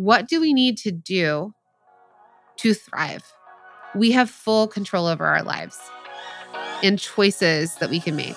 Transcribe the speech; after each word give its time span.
what 0.00 0.26
do 0.26 0.40
we 0.40 0.54
need 0.54 0.78
to 0.78 0.90
do 0.90 1.52
to 2.56 2.72
thrive? 2.72 3.22
We 3.94 4.12
have 4.12 4.30
full 4.30 4.66
control 4.66 5.06
over 5.06 5.26
our 5.26 5.42
lives 5.42 5.78
and 6.82 6.98
choices 6.98 7.74
that 7.74 7.90
we 7.90 8.00
can 8.00 8.16
make. 8.16 8.34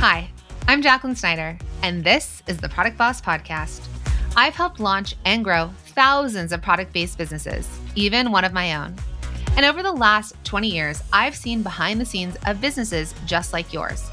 Hi, 0.00 0.30
I'm 0.66 0.80
Jacqueline 0.80 1.14
Snyder, 1.14 1.58
and 1.82 2.02
this 2.02 2.42
is 2.46 2.56
the 2.56 2.70
Product 2.70 2.96
Boss 2.96 3.20
Podcast. 3.20 3.86
I've 4.34 4.54
helped 4.54 4.80
launch 4.80 5.14
and 5.26 5.44
grow 5.44 5.70
thousands 5.88 6.52
of 6.52 6.62
product 6.62 6.94
based 6.94 7.18
businesses, 7.18 7.68
even 7.96 8.32
one 8.32 8.46
of 8.46 8.54
my 8.54 8.76
own. 8.76 8.96
And 9.58 9.66
over 9.66 9.82
the 9.82 9.92
last 9.92 10.34
20 10.44 10.68
years, 10.68 11.02
I've 11.12 11.36
seen 11.36 11.62
behind 11.62 12.00
the 12.00 12.06
scenes 12.06 12.38
of 12.46 12.62
businesses 12.62 13.14
just 13.26 13.52
like 13.52 13.74
yours. 13.74 14.08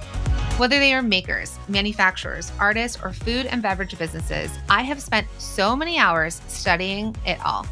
Whether 0.58 0.80
they 0.80 0.92
are 0.96 1.04
makers, 1.04 1.56
manufacturers, 1.68 2.52
artists, 2.60 2.98
or 3.04 3.14
food 3.14 3.46
and 3.46 3.62
beverage 3.62 3.96
businesses, 3.96 4.50
I 4.68 4.82
have 4.82 5.00
spent 5.00 5.28
so 5.38 5.76
many 5.76 6.00
hours 6.00 6.42
studying 6.48 7.16
it 7.28 7.38
all. 7.46 7.68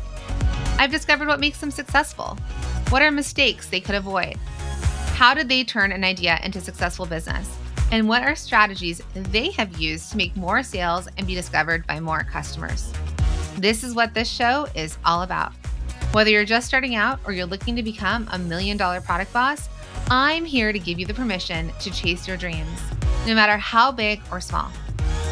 I've 0.77 0.91
discovered 0.91 1.27
what 1.27 1.39
makes 1.39 1.59
them 1.59 1.71
successful. 1.71 2.37
What 2.89 3.01
are 3.01 3.09
mistakes 3.09 3.67
they 3.67 3.79
could 3.79 3.95
avoid? 3.95 4.37
How 5.15 5.33
did 5.33 5.49
they 5.49 5.63
turn 5.63 5.93
an 5.93 6.03
idea 6.03 6.39
into 6.43 6.61
successful 6.61 7.07
business? 7.07 7.49
And 7.91 8.07
what 8.07 8.21
are 8.21 8.35
strategies 8.35 9.01
they 9.15 9.49
have 9.53 9.79
used 9.79 10.11
to 10.11 10.17
make 10.17 10.37
more 10.37 10.61
sales 10.61 11.07
and 11.17 11.25
be 11.25 11.33
discovered 11.33 11.87
by 11.87 11.99
more 11.99 12.23
customers? 12.23 12.93
This 13.57 13.83
is 13.83 13.95
what 13.95 14.13
this 14.13 14.29
show 14.29 14.67
is 14.75 14.99
all 15.03 15.23
about. 15.23 15.53
Whether 16.11 16.29
you're 16.29 16.45
just 16.45 16.67
starting 16.67 16.93
out 16.93 17.19
or 17.25 17.33
you're 17.33 17.47
looking 17.47 17.75
to 17.77 17.83
become 17.83 18.29
a 18.31 18.37
million 18.37 18.77
dollar 18.77 19.01
product 19.01 19.33
boss, 19.33 19.69
I'm 20.11 20.45
here 20.45 20.71
to 20.71 20.77
give 20.77 20.99
you 20.99 21.07
the 21.07 21.15
permission 21.15 21.71
to 21.79 21.89
chase 21.89 22.27
your 22.27 22.37
dreams, 22.37 22.79
no 23.25 23.33
matter 23.33 23.57
how 23.57 23.91
big 23.91 24.21
or 24.31 24.39
small. 24.39 24.71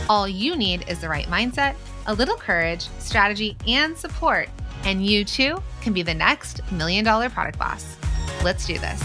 All 0.09 0.27
you 0.27 0.55
need 0.55 0.83
is 0.89 0.99
the 0.99 1.07
right 1.07 1.27
mindset, 1.27 1.75
a 2.07 2.13
little 2.15 2.35
courage, 2.35 2.87
strategy, 2.97 3.55
and 3.67 3.95
support, 3.95 4.49
and 4.83 5.05
you 5.05 5.25
too 5.25 5.61
can 5.81 5.93
be 5.93 6.01
the 6.01 6.15
next 6.15 6.61
million 6.71 7.05
dollar 7.05 7.29
product 7.29 7.59
boss. 7.59 7.97
Let's 8.43 8.65
do 8.65 8.79
this. 8.79 8.99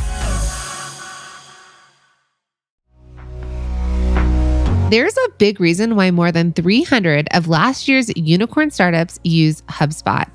There's 4.91 5.19
a 5.19 5.29
big 5.37 5.61
reason 5.61 5.97
why 5.97 6.11
more 6.11 6.33
than 6.33 6.55
300 6.55 7.29
of 7.33 7.47
last 7.47 7.89
year's 7.89 8.11
unicorn 8.17 8.71
startups 8.71 9.21
use 9.23 9.61
HubSpot. 9.69 10.27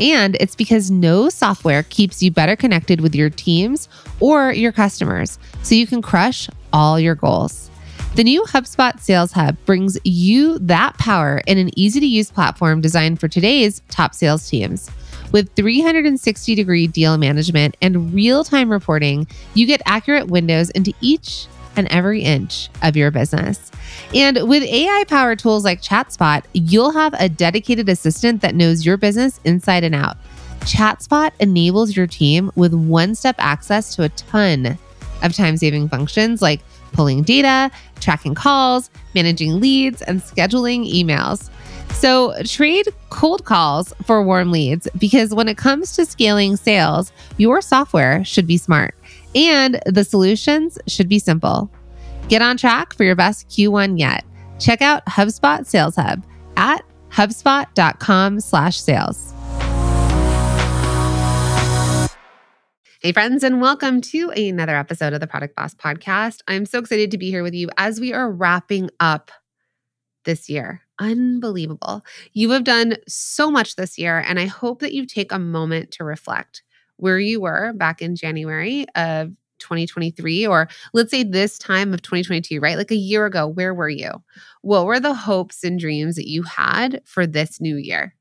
And 0.00 0.36
it's 0.40 0.56
because 0.56 0.90
no 0.90 1.28
software 1.28 1.84
keeps 1.84 2.22
you 2.22 2.30
better 2.30 2.56
connected 2.56 3.00
with 3.00 3.14
your 3.14 3.30
teams 3.30 3.88
or 4.20 4.52
your 4.52 4.72
customers 4.72 5.38
so 5.62 5.74
you 5.74 5.86
can 5.86 6.02
crush 6.02 6.48
all 6.72 6.98
your 6.98 7.14
goals. 7.14 7.70
The 8.16 8.24
new 8.24 8.42
HubSpot 8.42 8.98
Sales 9.00 9.32
Hub 9.32 9.56
brings 9.66 9.98
you 10.04 10.58
that 10.60 10.96
power 10.98 11.42
in 11.46 11.58
an 11.58 11.76
easy 11.78 12.00
to 12.00 12.06
use 12.06 12.30
platform 12.30 12.80
designed 12.80 13.18
for 13.18 13.28
today's 13.28 13.82
top 13.88 14.14
sales 14.14 14.48
teams. 14.48 14.90
With 15.32 15.52
360 15.54 16.54
degree 16.54 16.86
deal 16.86 17.18
management 17.18 17.76
and 17.82 18.14
real 18.14 18.44
time 18.44 18.70
reporting, 18.70 19.26
you 19.54 19.66
get 19.66 19.82
accurate 19.84 20.28
windows 20.28 20.70
into 20.70 20.92
each 21.00 21.48
and 21.76 21.88
every 21.88 22.22
inch 22.22 22.68
of 22.82 22.96
your 22.96 23.10
business. 23.10 23.70
And 24.14 24.48
with 24.48 24.62
AI 24.62 25.04
powered 25.08 25.38
tools 25.38 25.64
like 25.64 25.82
ChatSpot, 25.82 26.44
you'll 26.52 26.92
have 26.92 27.14
a 27.18 27.28
dedicated 27.28 27.88
assistant 27.88 28.42
that 28.42 28.54
knows 28.54 28.84
your 28.84 28.96
business 28.96 29.40
inside 29.44 29.84
and 29.84 29.94
out. 29.94 30.16
ChatSpot 30.60 31.30
enables 31.40 31.96
your 31.96 32.06
team 32.06 32.50
with 32.54 32.72
one 32.72 33.14
step 33.14 33.36
access 33.38 33.94
to 33.96 34.04
a 34.04 34.08
ton 34.10 34.78
of 35.22 35.34
time 35.34 35.56
saving 35.56 35.88
functions 35.88 36.40
like 36.40 36.60
pulling 36.92 37.22
data, 37.22 37.70
tracking 38.00 38.34
calls, 38.34 38.90
managing 39.14 39.60
leads, 39.60 40.00
and 40.02 40.20
scheduling 40.20 40.90
emails. 40.90 41.50
So 41.90 42.34
trade 42.44 42.88
cold 43.10 43.44
calls 43.44 43.92
for 44.04 44.22
warm 44.22 44.50
leads 44.50 44.88
because 44.98 45.34
when 45.34 45.48
it 45.48 45.56
comes 45.56 45.94
to 45.96 46.06
scaling 46.06 46.56
sales, 46.56 47.12
your 47.36 47.60
software 47.60 48.24
should 48.24 48.46
be 48.46 48.56
smart 48.56 48.94
and 49.34 49.80
the 49.86 50.04
solutions 50.04 50.78
should 50.86 51.08
be 51.08 51.18
simple. 51.18 51.70
Get 52.28 52.42
on 52.42 52.56
track 52.56 52.94
for 52.94 53.04
your 53.04 53.16
best 53.16 53.48
Q1 53.48 53.98
yet. 53.98 54.24
Check 54.58 54.80
out 54.80 55.04
HubSpot 55.06 55.66
Sales 55.66 55.96
Hub 55.96 56.24
at 56.56 56.84
hubspot.com 57.10 58.40
slash 58.40 58.80
sales. 58.80 59.32
Hey, 63.00 63.12
friends, 63.12 63.44
and 63.44 63.60
welcome 63.60 64.00
to 64.00 64.30
another 64.30 64.76
episode 64.76 65.12
of 65.12 65.20
the 65.20 65.26
Product 65.26 65.54
Boss 65.54 65.74
Podcast. 65.74 66.40
I'm 66.48 66.64
so 66.64 66.78
excited 66.78 67.10
to 67.10 67.18
be 67.18 67.28
here 67.28 67.42
with 67.42 67.52
you 67.52 67.68
as 67.76 68.00
we 68.00 68.14
are 68.14 68.32
wrapping 68.32 68.88
up 68.98 69.30
this 70.24 70.48
year. 70.48 70.80
Unbelievable. 70.98 72.02
You 72.32 72.50
have 72.52 72.64
done 72.64 72.96
so 73.06 73.50
much 73.50 73.76
this 73.76 73.98
year, 73.98 74.24
and 74.26 74.40
I 74.40 74.46
hope 74.46 74.80
that 74.80 74.94
you 74.94 75.04
take 75.04 75.32
a 75.32 75.38
moment 75.38 75.90
to 75.92 76.04
reflect 76.04 76.62
where 76.96 77.18
you 77.18 77.40
were 77.40 77.72
back 77.74 78.00
in 78.00 78.16
January 78.16 78.86
of 78.94 79.32
2023 79.60 80.46
or 80.46 80.68
let's 80.92 81.10
say 81.10 81.22
this 81.22 81.58
time 81.58 81.94
of 81.94 82.02
2022 82.02 82.60
right? 82.60 82.76
Like 82.76 82.90
a 82.90 82.96
year 82.96 83.26
ago 83.26 83.46
where 83.46 83.74
were 83.74 83.88
you? 83.88 84.10
What 84.62 84.86
were 84.86 85.00
the 85.00 85.14
hopes 85.14 85.64
and 85.64 85.78
dreams 85.78 86.16
that 86.16 86.28
you 86.28 86.42
had 86.42 87.02
for 87.04 87.26
this 87.26 87.60
new 87.60 87.76
year? 87.76 88.14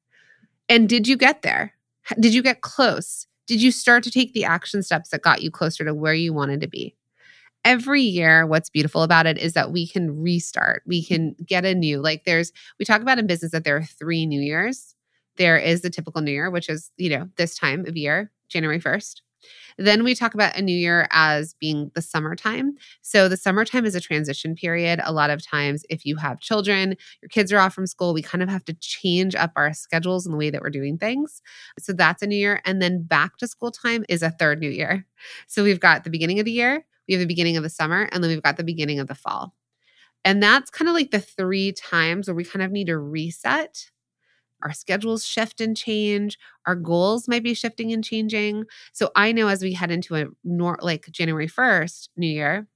And 0.69 0.88
did 0.88 1.07
you 1.07 1.17
get 1.17 1.41
there? 1.41 1.73
Did 2.19 2.33
you 2.33 2.41
get 2.41 2.62
close? 2.62 3.28
Did 3.47 3.62
you 3.62 3.72
start 3.72 4.03
to 4.03 4.12
take 4.12 4.33
the 4.33 4.45
action 4.45 4.83
steps 4.83 5.09
that 5.09 5.22
got 5.22 5.41
you 5.41 5.51
closer 5.51 5.83
to 5.83 5.94
where 5.94 6.13
you 6.13 6.33
wanted 6.33 6.62
to 6.62 6.67
be? 6.67 6.95
Every 7.66 8.01
year 8.01 8.45
what's 8.45 8.69
beautiful 8.69 9.03
about 9.03 9.25
it 9.25 9.38
is 9.38 9.53
that 9.53 9.72
we 9.72 9.88
can 9.88 10.22
restart. 10.22 10.83
We 10.85 11.03
can 11.03 11.35
get 11.45 11.66
a 11.66 11.73
new 11.73 12.01
like 12.01 12.25
there's 12.25 12.51
we 12.78 12.85
talk 12.85 13.01
about 13.01 13.19
in 13.19 13.28
business 13.28 13.51
that 13.51 13.63
there 13.63 13.78
are 13.78 13.83
three 13.83 14.25
new 14.25 14.41
years. 14.41 14.95
There 15.38 15.57
is 15.57 15.81
the 15.81 15.89
typical 15.89 16.22
new 16.22 16.31
year 16.31 16.50
which 16.50 16.69
is 16.69 16.91
you 16.97 17.09
know 17.09 17.29
this 17.38 17.56
time 17.56 17.85
of 17.85 17.95
year 17.95 18.31
january 18.53 18.79
1st 18.79 19.21
then 19.77 20.03
we 20.03 20.15
talk 20.15 20.33
about 20.33 20.55
a 20.55 20.61
new 20.61 20.75
year 20.75 21.07
as 21.11 21.55
being 21.59 21.91
the 21.95 22.01
summertime. 22.01 22.75
So 23.01 23.27
the 23.27 23.37
summertime 23.37 23.85
is 23.85 23.95
a 23.95 24.01
transition 24.01 24.55
period. 24.55 24.99
A 25.03 25.13
lot 25.13 25.29
of 25.29 25.45
times, 25.45 25.83
if 25.89 26.05
you 26.05 26.17
have 26.17 26.39
children, 26.39 26.95
your 27.21 27.29
kids 27.29 27.51
are 27.51 27.59
off 27.59 27.73
from 27.73 27.87
school, 27.87 28.13
we 28.13 28.21
kind 28.21 28.43
of 28.43 28.49
have 28.49 28.65
to 28.65 28.73
change 28.75 29.35
up 29.35 29.51
our 29.55 29.73
schedules 29.73 30.25
and 30.25 30.33
the 30.33 30.37
way 30.37 30.49
that 30.49 30.61
we're 30.61 30.69
doing 30.69 30.97
things. 30.97 31.41
So 31.79 31.93
that's 31.93 32.21
a 32.21 32.27
new 32.27 32.35
year. 32.35 32.61
And 32.65 32.81
then 32.81 33.03
back 33.03 33.37
to 33.37 33.47
school 33.47 33.71
time 33.71 34.05
is 34.09 34.21
a 34.21 34.31
third 34.31 34.59
new 34.59 34.69
year. 34.69 35.05
So 35.47 35.63
we've 35.63 35.79
got 35.79 36.03
the 36.03 36.09
beginning 36.09 36.39
of 36.39 36.45
the 36.45 36.51
year, 36.51 36.85
we 37.07 37.13
have 37.13 37.21
the 37.21 37.27
beginning 37.27 37.57
of 37.57 37.63
the 37.63 37.69
summer, 37.69 38.09
and 38.11 38.23
then 38.23 38.31
we've 38.31 38.41
got 38.41 38.57
the 38.57 38.63
beginning 38.63 38.99
of 38.99 39.07
the 39.07 39.15
fall. 39.15 39.53
And 40.25 40.41
that's 40.41 40.69
kind 40.69 40.87
of 40.87 40.95
like 40.95 41.11
the 41.11 41.19
three 41.19 41.73
times 41.73 42.27
where 42.27 42.35
we 42.35 42.45
kind 42.45 42.63
of 42.63 42.71
need 42.71 42.87
to 42.87 42.97
reset 42.97 43.89
our 44.63 44.74
schedules 44.74 45.25
shift 45.25 45.62
and 45.62 45.75
change 45.78 46.38
our 46.66 46.75
goals 46.75 47.28
might 47.28 47.44
be 47.44 47.53
shifting 47.53 47.91
and 47.91 48.03
changing. 48.03 48.66
So 48.94 49.12
i 49.16 49.31
know 49.31 49.47
as 49.47 49.62
we 49.62 49.74
head 49.74 49.91
into 49.91 50.16
a 50.16 50.25
nor- 50.44 50.79
like 50.81 51.09
january 51.12 51.47
1st 51.47 52.09
new 52.18 52.28
year 52.28 52.68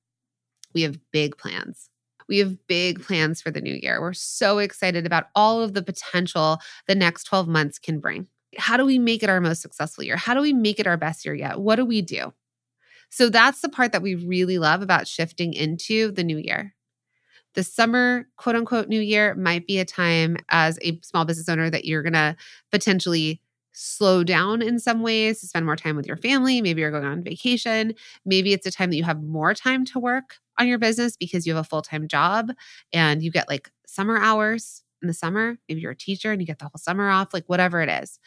we 0.74 0.84
have 0.84 1.00
big 1.12 1.38
plans. 1.38 1.90
We 2.30 2.40
have 2.40 2.68
big 2.68 3.02
plans 3.02 3.42
for 3.42 3.52
the 3.52 3.62
new 3.62 3.74
year. 3.74 4.02
We're 4.02 4.14
so 4.14 4.60
excited 4.60 5.06
about 5.06 5.26
all 5.34 5.62
of 5.62 5.74
the 5.74 5.82
potential 5.82 6.60
the 6.88 6.96
next 6.96 7.24
12 7.24 7.48
months 7.48 7.80
can 7.80 8.00
bring. 8.00 8.28
How 8.58 8.78
do 8.78 8.86
we 8.86 9.00
make 9.00 9.24
it 9.24 9.30
our 9.30 9.42
most 9.42 9.62
successful 9.62 10.04
year? 10.04 10.18
How 10.18 10.34
do 10.34 10.42
we 10.42 10.54
make 10.54 10.80
it 10.80 10.88
our 10.88 10.98
best 10.98 11.26
year 11.26 11.34
yet? 11.34 11.60
What 11.60 11.78
do 11.78 11.86
we 11.86 12.02
do? 12.02 12.34
So 13.10 13.30
that's 13.30 13.62
the 13.62 13.70
part 13.70 13.94
that 13.94 14.02
we 14.04 14.16
really 14.16 14.60
love 14.60 14.82
about 14.84 15.08
shifting 15.08 15.54
into 15.54 16.12
the 16.12 16.24
new 16.24 16.38
year 16.38 16.76
the 17.58 17.64
summer 17.64 18.30
quote 18.38 18.56
unquote 18.56 18.88
new 18.88 19.02
year 19.02 19.34
might 19.34 19.66
be 19.66 19.80
a 19.80 19.84
time 19.86 20.38
as 20.50 20.78
a 20.84 21.00
small 21.02 21.26
business 21.26 21.50
owner 21.50 21.72
that 21.72 21.86
you're 21.86 22.04
going 22.04 22.14
to 22.14 22.36
potentially 22.72 23.42
slow 23.74 24.24
down 24.24 24.62
in 24.62 24.78
some 24.80 25.02
ways 25.02 25.42
to 25.42 25.48
spend 25.48 25.66
more 25.66 25.76
time 25.76 25.96
with 25.96 26.06
your 26.06 26.18
family. 26.18 26.62
Maybe 26.62 26.82
you're 26.82 26.92
going 26.92 27.04
on 27.04 27.24
vacation. 27.24 27.96
Maybe 28.26 28.54
it's 28.54 28.68
a 28.68 28.72
time 28.72 28.92
that 28.92 28.96
you 28.96 29.04
have 29.06 29.24
more 29.24 29.56
time 29.56 29.86
to 29.86 30.00
work 30.00 30.36
on 30.60 30.68
your 30.68 30.78
business 30.78 31.18
because 31.18 31.48
you 31.48 31.56
have 31.56 31.66
a 31.66 31.68
full 31.68 31.82
time 31.82 32.08
job 32.08 32.52
and 32.94 33.24
you 33.24 33.32
get 33.32 33.50
like 33.50 33.72
summer 33.88 34.18
hours 34.18 34.84
in 35.02 35.08
the 35.08 35.14
summer. 35.16 35.58
Maybe 35.68 35.82
you're 35.82 35.92
a 35.94 35.98
teacher 35.98 36.32
and 36.32 36.40
you 36.40 36.46
get 36.46 36.60
the 36.60 36.66
whole 36.66 36.78
summer 36.78 37.10
off, 37.10 37.34
like 37.34 37.46
whatever 37.48 37.82
it 37.82 37.90
is. 37.90 38.20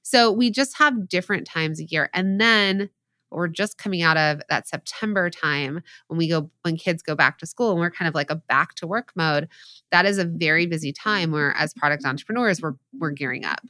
So 0.00 0.32
we 0.32 0.50
just 0.50 0.78
have 0.78 1.10
different 1.10 1.46
times 1.46 1.78
a 1.78 1.84
year. 1.84 2.08
And 2.14 2.40
then 2.40 2.88
we're 3.30 3.48
just 3.48 3.78
coming 3.78 4.02
out 4.02 4.16
of 4.16 4.42
that 4.48 4.68
September 4.68 5.30
time 5.30 5.82
when 6.08 6.18
we 6.18 6.28
go 6.28 6.50
when 6.62 6.76
kids 6.76 7.02
go 7.02 7.14
back 7.14 7.38
to 7.38 7.46
school 7.46 7.70
and 7.70 7.80
we're 7.80 7.90
kind 7.90 8.08
of 8.08 8.14
like 8.14 8.30
a 8.30 8.36
back 8.36 8.74
to 8.76 8.86
work 8.86 9.12
mode. 9.14 9.48
That 9.90 10.06
is 10.06 10.18
a 10.18 10.24
very 10.24 10.66
busy 10.66 10.92
time 10.92 11.30
where 11.30 11.54
as 11.56 11.74
product 11.74 12.04
entrepreneurs 12.04 12.62
we're 12.62 12.74
we're 12.98 13.10
gearing 13.10 13.44
up. 13.44 13.60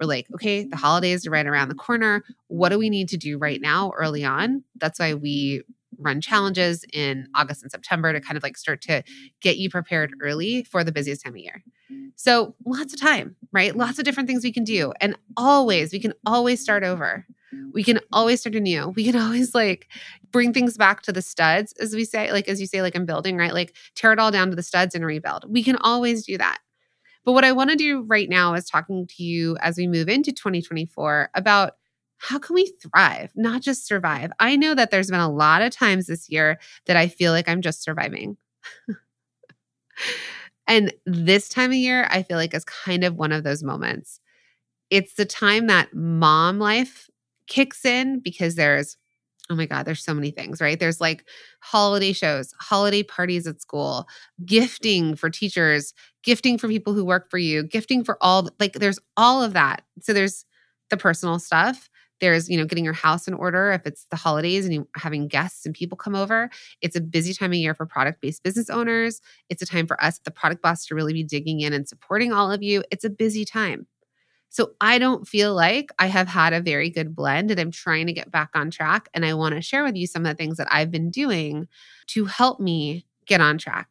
We're 0.00 0.06
like, 0.06 0.26
okay, 0.34 0.64
the 0.64 0.76
holidays 0.76 1.26
are 1.26 1.30
right 1.30 1.46
around 1.46 1.68
the 1.68 1.74
corner. 1.74 2.24
What 2.48 2.70
do 2.70 2.78
we 2.78 2.90
need 2.90 3.08
to 3.10 3.16
do 3.16 3.38
right 3.38 3.60
now 3.60 3.92
early 3.96 4.24
on? 4.24 4.64
That's 4.76 4.98
why 4.98 5.14
we 5.14 5.62
run 5.98 6.20
challenges 6.20 6.84
in 6.92 7.28
August 7.34 7.62
and 7.62 7.70
September 7.70 8.12
to 8.12 8.20
kind 8.20 8.36
of 8.36 8.42
like 8.42 8.56
start 8.56 8.80
to 8.82 9.02
get 9.40 9.56
you 9.56 9.70
prepared 9.70 10.12
early 10.20 10.64
for 10.64 10.84
the 10.84 10.92
busiest 10.92 11.24
time 11.24 11.34
of 11.34 11.38
year. 11.38 11.62
So, 12.16 12.54
lots 12.64 12.92
of 12.92 13.00
time, 13.00 13.36
right? 13.52 13.74
Lots 13.74 13.98
of 13.98 14.04
different 14.04 14.28
things 14.28 14.44
we 14.44 14.52
can 14.52 14.64
do. 14.64 14.92
And 15.00 15.16
always, 15.36 15.92
we 15.92 16.00
can 16.00 16.12
always 16.26 16.60
start 16.60 16.84
over 16.84 17.26
We 17.72 17.84
can 17.84 18.00
always 18.12 18.40
start 18.40 18.54
anew. 18.54 18.88
We 18.88 19.04
can 19.04 19.16
always 19.16 19.54
like 19.54 19.88
bring 20.30 20.52
things 20.52 20.76
back 20.76 21.02
to 21.02 21.12
the 21.12 21.22
studs, 21.22 21.72
as 21.80 21.94
we 21.94 22.04
say, 22.04 22.32
like 22.32 22.48
as 22.48 22.60
you 22.60 22.66
say, 22.66 22.82
like 22.82 22.94
in 22.94 23.06
building, 23.06 23.36
right? 23.36 23.52
Like 23.54 23.74
tear 23.94 24.12
it 24.12 24.18
all 24.18 24.30
down 24.30 24.50
to 24.50 24.56
the 24.56 24.62
studs 24.62 24.94
and 24.94 25.04
rebuild. 25.04 25.44
We 25.48 25.62
can 25.62 25.76
always 25.76 26.24
do 26.24 26.38
that. 26.38 26.58
But 27.24 27.32
what 27.32 27.44
I 27.44 27.52
want 27.52 27.70
to 27.70 27.76
do 27.76 28.02
right 28.02 28.28
now 28.28 28.54
is 28.54 28.64
talking 28.64 29.06
to 29.06 29.22
you 29.22 29.56
as 29.60 29.76
we 29.76 29.86
move 29.86 30.08
into 30.08 30.32
2024 30.32 31.30
about 31.34 31.74
how 32.18 32.38
can 32.38 32.54
we 32.54 32.72
thrive, 32.80 33.32
not 33.34 33.62
just 33.62 33.86
survive? 33.86 34.30
I 34.38 34.56
know 34.56 34.74
that 34.74 34.90
there's 34.90 35.10
been 35.10 35.20
a 35.20 35.30
lot 35.30 35.60
of 35.60 35.72
times 35.72 36.06
this 36.06 36.30
year 36.30 36.58
that 36.86 36.96
I 36.96 37.08
feel 37.08 37.32
like 37.32 37.48
I'm 37.48 37.62
just 37.62 37.82
surviving. 37.82 38.36
and 40.68 40.92
this 41.04 41.48
time 41.48 41.70
of 41.70 41.76
year, 41.76 42.06
I 42.10 42.22
feel 42.22 42.36
like 42.36 42.54
is 42.54 42.64
kind 42.64 43.04
of 43.04 43.16
one 43.16 43.32
of 43.32 43.42
those 43.42 43.62
moments. 43.62 44.20
It's 44.90 45.14
the 45.14 45.24
time 45.24 45.66
that 45.66 45.94
mom 45.94 46.58
life 46.58 47.08
kicks 47.46 47.84
in 47.84 48.20
because 48.20 48.54
there's 48.54 48.96
oh 49.50 49.54
my 49.54 49.66
God, 49.66 49.84
there's 49.84 50.02
so 50.02 50.14
many 50.14 50.30
things, 50.30 50.60
right? 50.60 50.78
There's 50.78 51.00
like 51.00 51.26
holiday 51.60 52.12
shows, 52.12 52.52
holiday 52.60 53.02
parties 53.02 53.46
at 53.46 53.60
school, 53.60 54.06
gifting 54.44 55.14
for 55.14 55.30
teachers, 55.30 55.92
gifting 56.22 56.58
for 56.58 56.68
people 56.68 56.94
who 56.94 57.04
work 57.04 57.30
for 57.30 57.38
you, 57.38 57.62
gifting 57.62 58.04
for 58.04 58.16
all, 58.20 58.48
like 58.58 58.74
there's 58.74 58.98
all 59.16 59.42
of 59.42 59.52
that. 59.52 59.82
So 60.00 60.12
there's 60.12 60.44
the 60.90 60.96
personal 60.96 61.38
stuff. 61.38 61.88
There's, 62.20 62.48
you 62.48 62.56
know, 62.56 62.64
getting 62.64 62.84
your 62.84 62.94
house 62.94 63.26
in 63.26 63.34
order 63.34 63.72
if 63.72 63.84
it's 63.84 64.06
the 64.10 64.16
holidays 64.16 64.64
and 64.64 64.72
you 64.72 64.88
having 64.96 65.26
guests 65.26 65.66
and 65.66 65.74
people 65.74 65.98
come 65.98 66.14
over. 66.14 66.48
It's 66.80 66.94
a 66.94 67.00
busy 67.00 67.34
time 67.34 67.50
of 67.50 67.56
year 67.56 67.74
for 67.74 67.84
product-based 67.84 68.44
business 68.44 68.70
owners. 68.70 69.20
It's 69.48 69.60
a 69.60 69.66
time 69.66 69.88
for 69.88 70.02
us, 70.02 70.20
the 70.24 70.30
product 70.30 70.62
boss, 70.62 70.86
to 70.86 70.94
really 70.94 71.12
be 71.12 71.24
digging 71.24 71.60
in 71.60 71.72
and 71.72 71.88
supporting 71.88 72.32
all 72.32 72.52
of 72.52 72.62
you. 72.62 72.84
It's 72.92 73.04
a 73.04 73.10
busy 73.10 73.44
time. 73.44 73.88
So 74.52 74.72
I 74.82 74.98
don't 74.98 75.26
feel 75.26 75.54
like 75.54 75.90
I 75.98 76.06
have 76.08 76.28
had 76.28 76.52
a 76.52 76.60
very 76.60 76.90
good 76.90 77.16
blend 77.16 77.50
and 77.50 77.58
I'm 77.58 77.70
trying 77.70 78.06
to 78.06 78.12
get 78.12 78.30
back 78.30 78.50
on 78.54 78.70
track. 78.70 79.08
And 79.14 79.24
I 79.24 79.32
want 79.32 79.54
to 79.54 79.62
share 79.62 79.82
with 79.82 79.96
you 79.96 80.06
some 80.06 80.26
of 80.26 80.30
the 80.30 80.36
things 80.36 80.58
that 80.58 80.68
I've 80.70 80.90
been 80.90 81.10
doing 81.10 81.68
to 82.08 82.26
help 82.26 82.60
me 82.60 83.06
get 83.26 83.40
on 83.40 83.56
track. 83.56 83.88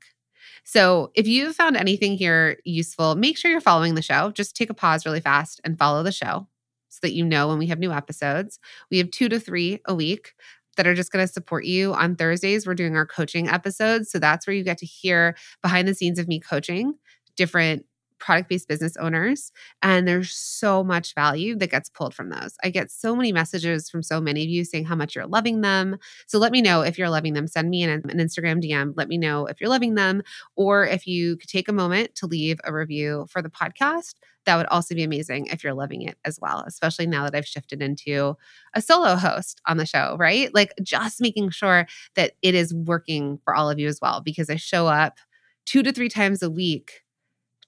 So 0.63 1.11
if 1.15 1.27
you 1.27 1.51
found 1.51 1.77
anything 1.77 2.15
here 2.15 2.57
useful, 2.63 3.15
make 3.15 3.39
sure 3.39 3.49
you're 3.49 3.59
following 3.59 3.95
the 3.95 4.03
show. 4.03 4.29
Just 4.29 4.55
take 4.55 4.69
a 4.69 4.75
pause 4.75 5.03
really 5.03 5.19
fast 5.19 5.59
and 5.63 5.79
follow 5.79 6.03
the 6.03 6.11
show 6.11 6.47
so 6.89 6.99
that 7.01 7.13
you 7.13 7.25
know 7.25 7.47
when 7.47 7.57
we 7.57 7.65
have 7.67 7.79
new 7.79 7.91
episodes. 7.91 8.59
We 8.91 8.99
have 8.99 9.09
two 9.09 9.29
to 9.29 9.39
three 9.39 9.79
a 9.87 9.95
week 9.95 10.33
that 10.77 10.85
are 10.85 10.93
just 10.93 11.11
going 11.11 11.25
to 11.25 11.33
support 11.33 11.65
you. 11.65 11.95
On 11.95 12.15
Thursdays, 12.15 12.67
we're 12.67 12.75
doing 12.75 12.95
our 12.95 13.07
coaching 13.07 13.49
episodes. 13.49 14.11
So 14.11 14.19
that's 14.19 14.45
where 14.45 14.55
you 14.55 14.63
get 14.63 14.77
to 14.77 14.85
hear 14.85 15.35
behind 15.63 15.87
the 15.87 15.95
scenes 15.95 16.19
of 16.19 16.27
me 16.27 16.39
coaching 16.39 16.93
different 17.35 17.85
product 18.21 18.47
based 18.47 18.69
business 18.69 18.95
owners. 18.97 19.51
And 19.81 20.07
there's 20.07 20.31
so 20.31 20.83
much 20.83 21.13
value 21.13 21.57
that 21.57 21.71
gets 21.71 21.89
pulled 21.89 22.13
from 22.13 22.29
those. 22.29 22.55
I 22.63 22.69
get 22.69 22.89
so 22.89 23.15
many 23.15 23.33
messages 23.33 23.89
from 23.89 24.03
so 24.03 24.21
many 24.21 24.43
of 24.43 24.49
you 24.49 24.63
saying 24.63 24.85
how 24.85 24.95
much 24.95 25.15
you're 25.15 25.27
loving 25.27 25.61
them. 25.61 25.97
So 26.27 26.39
let 26.39 26.53
me 26.53 26.61
know 26.61 26.81
if 26.81 26.97
you're 26.97 27.09
loving 27.09 27.33
them. 27.33 27.47
Send 27.47 27.69
me 27.69 27.83
an, 27.83 27.89
an 27.89 28.17
Instagram 28.17 28.63
DM. 28.63 28.93
Let 28.95 29.09
me 29.09 29.17
know 29.17 29.47
if 29.47 29.59
you're 29.59 29.69
loving 29.69 29.95
them. 29.95 30.21
Or 30.55 30.85
if 30.85 31.05
you 31.05 31.35
could 31.37 31.49
take 31.49 31.67
a 31.67 31.73
moment 31.73 32.15
to 32.15 32.27
leave 32.27 32.59
a 32.63 32.71
review 32.71 33.25
for 33.29 33.41
the 33.41 33.49
podcast, 33.49 34.13
that 34.45 34.55
would 34.55 34.67
also 34.67 34.95
be 34.95 35.03
amazing 35.03 35.47
if 35.47 35.63
you're 35.63 35.73
loving 35.73 36.01
it 36.01 36.17
as 36.25 36.39
well, 36.41 36.63
especially 36.65 37.05
now 37.05 37.25
that 37.25 37.35
I've 37.35 37.45
shifted 37.45 37.81
into 37.81 38.35
a 38.73 38.81
solo 38.81 39.15
host 39.15 39.61
on 39.67 39.77
the 39.77 39.85
show, 39.85 40.15
right? 40.19 40.53
Like 40.53 40.73
just 40.81 41.21
making 41.21 41.51
sure 41.51 41.85
that 42.15 42.33
it 42.41 42.55
is 42.55 42.73
working 42.73 43.39
for 43.43 43.53
all 43.53 43.69
of 43.69 43.77
you 43.77 43.87
as 43.87 43.99
well, 44.01 44.21
because 44.23 44.49
I 44.49 44.55
show 44.55 44.87
up 44.87 45.17
two 45.65 45.83
to 45.83 45.91
three 45.91 46.09
times 46.09 46.41
a 46.41 46.49
week 46.49 47.01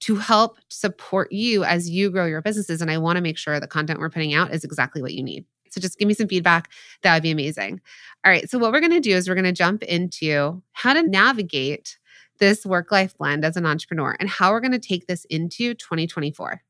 to 0.00 0.16
help 0.16 0.58
support 0.68 1.32
you 1.32 1.64
as 1.64 1.88
you 1.88 2.10
grow 2.10 2.26
your 2.26 2.42
businesses. 2.42 2.82
And 2.82 2.90
I 2.90 2.98
want 2.98 3.16
to 3.16 3.22
make 3.22 3.38
sure 3.38 3.58
the 3.58 3.66
content 3.66 4.00
we're 4.00 4.10
putting 4.10 4.34
out 4.34 4.52
is 4.52 4.64
exactly 4.64 5.02
what 5.02 5.14
you 5.14 5.22
need. 5.22 5.44
So 5.70 5.80
just 5.80 5.98
give 5.98 6.06
me 6.06 6.14
some 6.14 6.28
feedback. 6.28 6.70
That 7.02 7.14
would 7.14 7.22
be 7.22 7.32
amazing. 7.32 7.80
All 8.24 8.30
right. 8.30 8.48
So, 8.48 8.58
what 8.58 8.72
we're 8.72 8.80
going 8.80 8.92
to 8.92 9.00
do 9.00 9.10
is 9.10 9.28
we're 9.28 9.34
going 9.34 9.44
to 9.44 9.52
jump 9.52 9.82
into 9.82 10.62
how 10.72 10.92
to 10.92 11.02
navigate 11.02 11.98
this 12.38 12.64
work 12.64 12.90
life 12.92 13.16
blend 13.18 13.44
as 13.44 13.56
an 13.56 13.66
entrepreneur 13.66 14.16
and 14.18 14.28
how 14.28 14.52
we're 14.52 14.60
going 14.60 14.72
to 14.72 14.78
take 14.78 15.06
this 15.06 15.24
into 15.26 15.74
2024. 15.74 16.62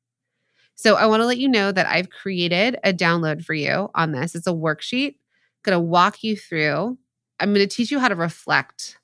So, 0.75 0.95
I 0.97 1.07
want 1.07 1.21
to 1.21 1.27
let 1.27 1.39
you 1.39 1.49
know 1.49 1.71
that 1.71 1.87
I've 1.87 2.11
created 2.11 2.79
a 2.83 2.93
download 2.93 3.45
for 3.45 3.55
you 3.55 3.91
on 3.95 4.13
this. 4.13 4.35
It's 4.35 4.47
a 4.47 4.53
worksheet. 4.53 5.09
I'm 5.09 5.63
going 5.63 5.77
to 5.77 5.81
walk 5.81 6.25
you 6.25 6.37
through. 6.37 6.99
I'm 7.41 7.53
going 7.53 7.67
to 7.67 7.77
teach 7.77 7.91
you 7.91 7.99
how 7.99 8.09
to 8.09 8.17
reflect 8.17 8.99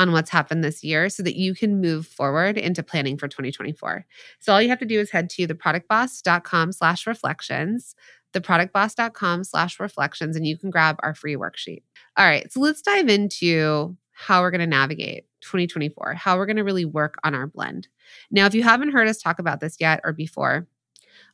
on 0.00 0.12
what's 0.12 0.30
happened 0.30 0.64
this 0.64 0.82
year 0.82 1.10
so 1.10 1.22
that 1.22 1.36
you 1.36 1.54
can 1.54 1.78
move 1.78 2.06
forward 2.06 2.56
into 2.56 2.82
planning 2.82 3.18
for 3.18 3.28
2024. 3.28 4.06
So 4.38 4.50
all 4.50 4.62
you 4.62 4.70
have 4.70 4.78
to 4.78 4.86
do 4.86 4.98
is 4.98 5.10
head 5.10 5.28
to 5.30 5.46
theproductboss.com 5.46 6.72
slash 6.72 7.06
reflections, 7.06 7.94
theproductboss.com 8.32 9.44
slash 9.44 9.78
reflections, 9.78 10.36
and 10.36 10.46
you 10.46 10.56
can 10.56 10.70
grab 10.70 10.96
our 11.02 11.14
free 11.14 11.36
worksheet. 11.36 11.82
All 12.16 12.24
right, 12.24 12.50
so 12.50 12.60
let's 12.60 12.80
dive 12.80 13.10
into 13.10 13.94
how 14.12 14.40
we're 14.40 14.50
going 14.50 14.60
to 14.60 14.66
navigate 14.66 15.26
2024, 15.42 16.14
how 16.14 16.38
we're 16.38 16.46
going 16.46 16.56
to 16.56 16.64
really 16.64 16.86
work 16.86 17.16
on 17.22 17.34
our 17.34 17.46
blend. 17.46 17.86
Now, 18.30 18.46
if 18.46 18.54
you 18.54 18.62
haven't 18.62 18.92
heard 18.92 19.06
us 19.06 19.20
talk 19.20 19.38
about 19.38 19.60
this 19.60 19.76
yet 19.80 20.00
or 20.02 20.14
before, 20.14 20.66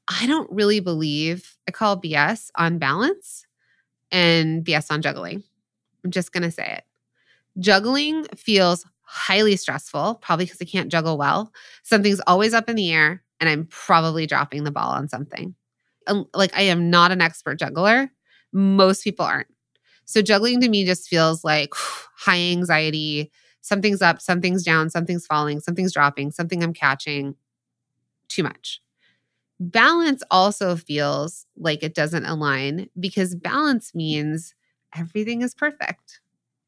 I 0.08 0.26
don't 0.26 0.50
really 0.50 0.80
believe 0.80 1.56
I 1.68 1.70
call 1.70 2.00
BS 2.00 2.50
on 2.56 2.78
balance 2.78 3.46
and 4.10 4.64
BS 4.64 4.90
on 4.90 5.02
juggling. 5.02 5.44
I'm 6.04 6.10
just 6.10 6.32
going 6.32 6.42
to 6.42 6.50
say 6.50 6.78
it. 6.78 6.84
Juggling 7.58 8.26
feels 8.36 8.84
highly 9.02 9.56
stressful, 9.56 10.16
probably 10.16 10.44
because 10.44 10.60
I 10.60 10.64
can't 10.66 10.90
juggle 10.90 11.16
well. 11.16 11.52
Something's 11.84 12.20
always 12.26 12.52
up 12.52 12.68
in 12.68 12.76
the 12.76 12.92
air, 12.92 13.22
and 13.40 13.48
I'm 13.48 13.66
probably 13.66 14.26
dropping 14.26 14.64
the 14.64 14.70
ball 14.70 14.90
on 14.90 15.08
something. 15.08 15.54
Um, 16.06 16.26
like, 16.34 16.56
I 16.56 16.62
am 16.62 16.90
not 16.90 17.12
an 17.12 17.20
expert 17.20 17.58
juggler. 17.58 18.10
Most 18.52 19.04
people 19.04 19.24
aren't. 19.24 19.48
So, 20.04 20.22
juggling 20.22 20.60
to 20.60 20.68
me 20.68 20.84
just 20.84 21.08
feels 21.08 21.44
like 21.44 21.70
high 22.16 22.38
anxiety. 22.38 23.30
Something's 23.60 24.02
up, 24.02 24.20
something's 24.20 24.62
down, 24.62 24.90
something's 24.90 25.26
falling, 25.26 25.60
something's 25.60 25.92
dropping, 25.92 26.30
something 26.30 26.62
I'm 26.62 26.72
catching. 26.72 27.34
Too 28.28 28.42
much. 28.42 28.80
Balance 29.58 30.22
also 30.30 30.76
feels 30.76 31.46
like 31.56 31.82
it 31.82 31.94
doesn't 31.94 32.26
align 32.26 32.90
because 33.00 33.34
balance 33.34 33.94
means 33.94 34.54
everything 34.94 35.42
is 35.42 35.54
perfect 35.54 36.20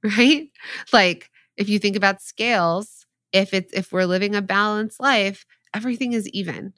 right? 0.19 0.49
Like 0.93 1.31
if 1.57 1.69
you 1.69 1.79
think 1.79 1.97
about 1.97 2.23
scales, 2.23 3.07
if 3.33 3.53
it's 3.53 3.73
if 3.73 3.93
we're 3.93 4.05
living 4.05 4.35
a 4.35 4.43
balanced 4.43 5.01
life, 5.01 5.45
everything 5.75 6.13
is 6.13 6.29
even. 6.31 6.73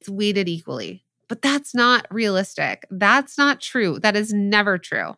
It's 0.00 0.08
weighted 0.08 0.48
equally. 0.48 1.04
But 1.28 1.42
that's 1.42 1.74
not 1.74 2.06
realistic. 2.10 2.86
That's 2.90 3.36
not 3.36 3.60
true. 3.60 3.98
That 3.98 4.16
is 4.16 4.32
never 4.32 4.78
true. 4.78 5.14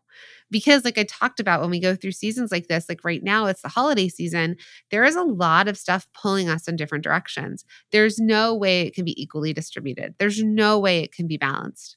Because, 0.50 0.84
like 0.84 0.98
I 0.98 1.04
talked 1.04 1.38
about 1.38 1.60
when 1.60 1.70
we 1.70 1.78
go 1.78 1.94
through 1.94 2.10
seasons 2.12 2.50
like 2.50 2.66
this, 2.66 2.88
like 2.88 3.04
right 3.04 3.22
now, 3.22 3.46
it's 3.46 3.62
the 3.62 3.68
holiday 3.68 4.08
season, 4.08 4.56
there 4.90 5.04
is 5.04 5.14
a 5.14 5.22
lot 5.22 5.68
of 5.68 5.78
stuff 5.78 6.08
pulling 6.20 6.48
us 6.48 6.66
in 6.66 6.74
different 6.74 7.04
directions. 7.04 7.64
There's 7.92 8.18
no 8.18 8.56
way 8.56 8.80
it 8.82 8.94
can 8.94 9.04
be 9.04 9.20
equally 9.22 9.52
distributed, 9.52 10.16
there's 10.18 10.42
no 10.42 10.78
way 10.80 11.00
it 11.00 11.12
can 11.12 11.28
be 11.28 11.36
balanced. 11.36 11.96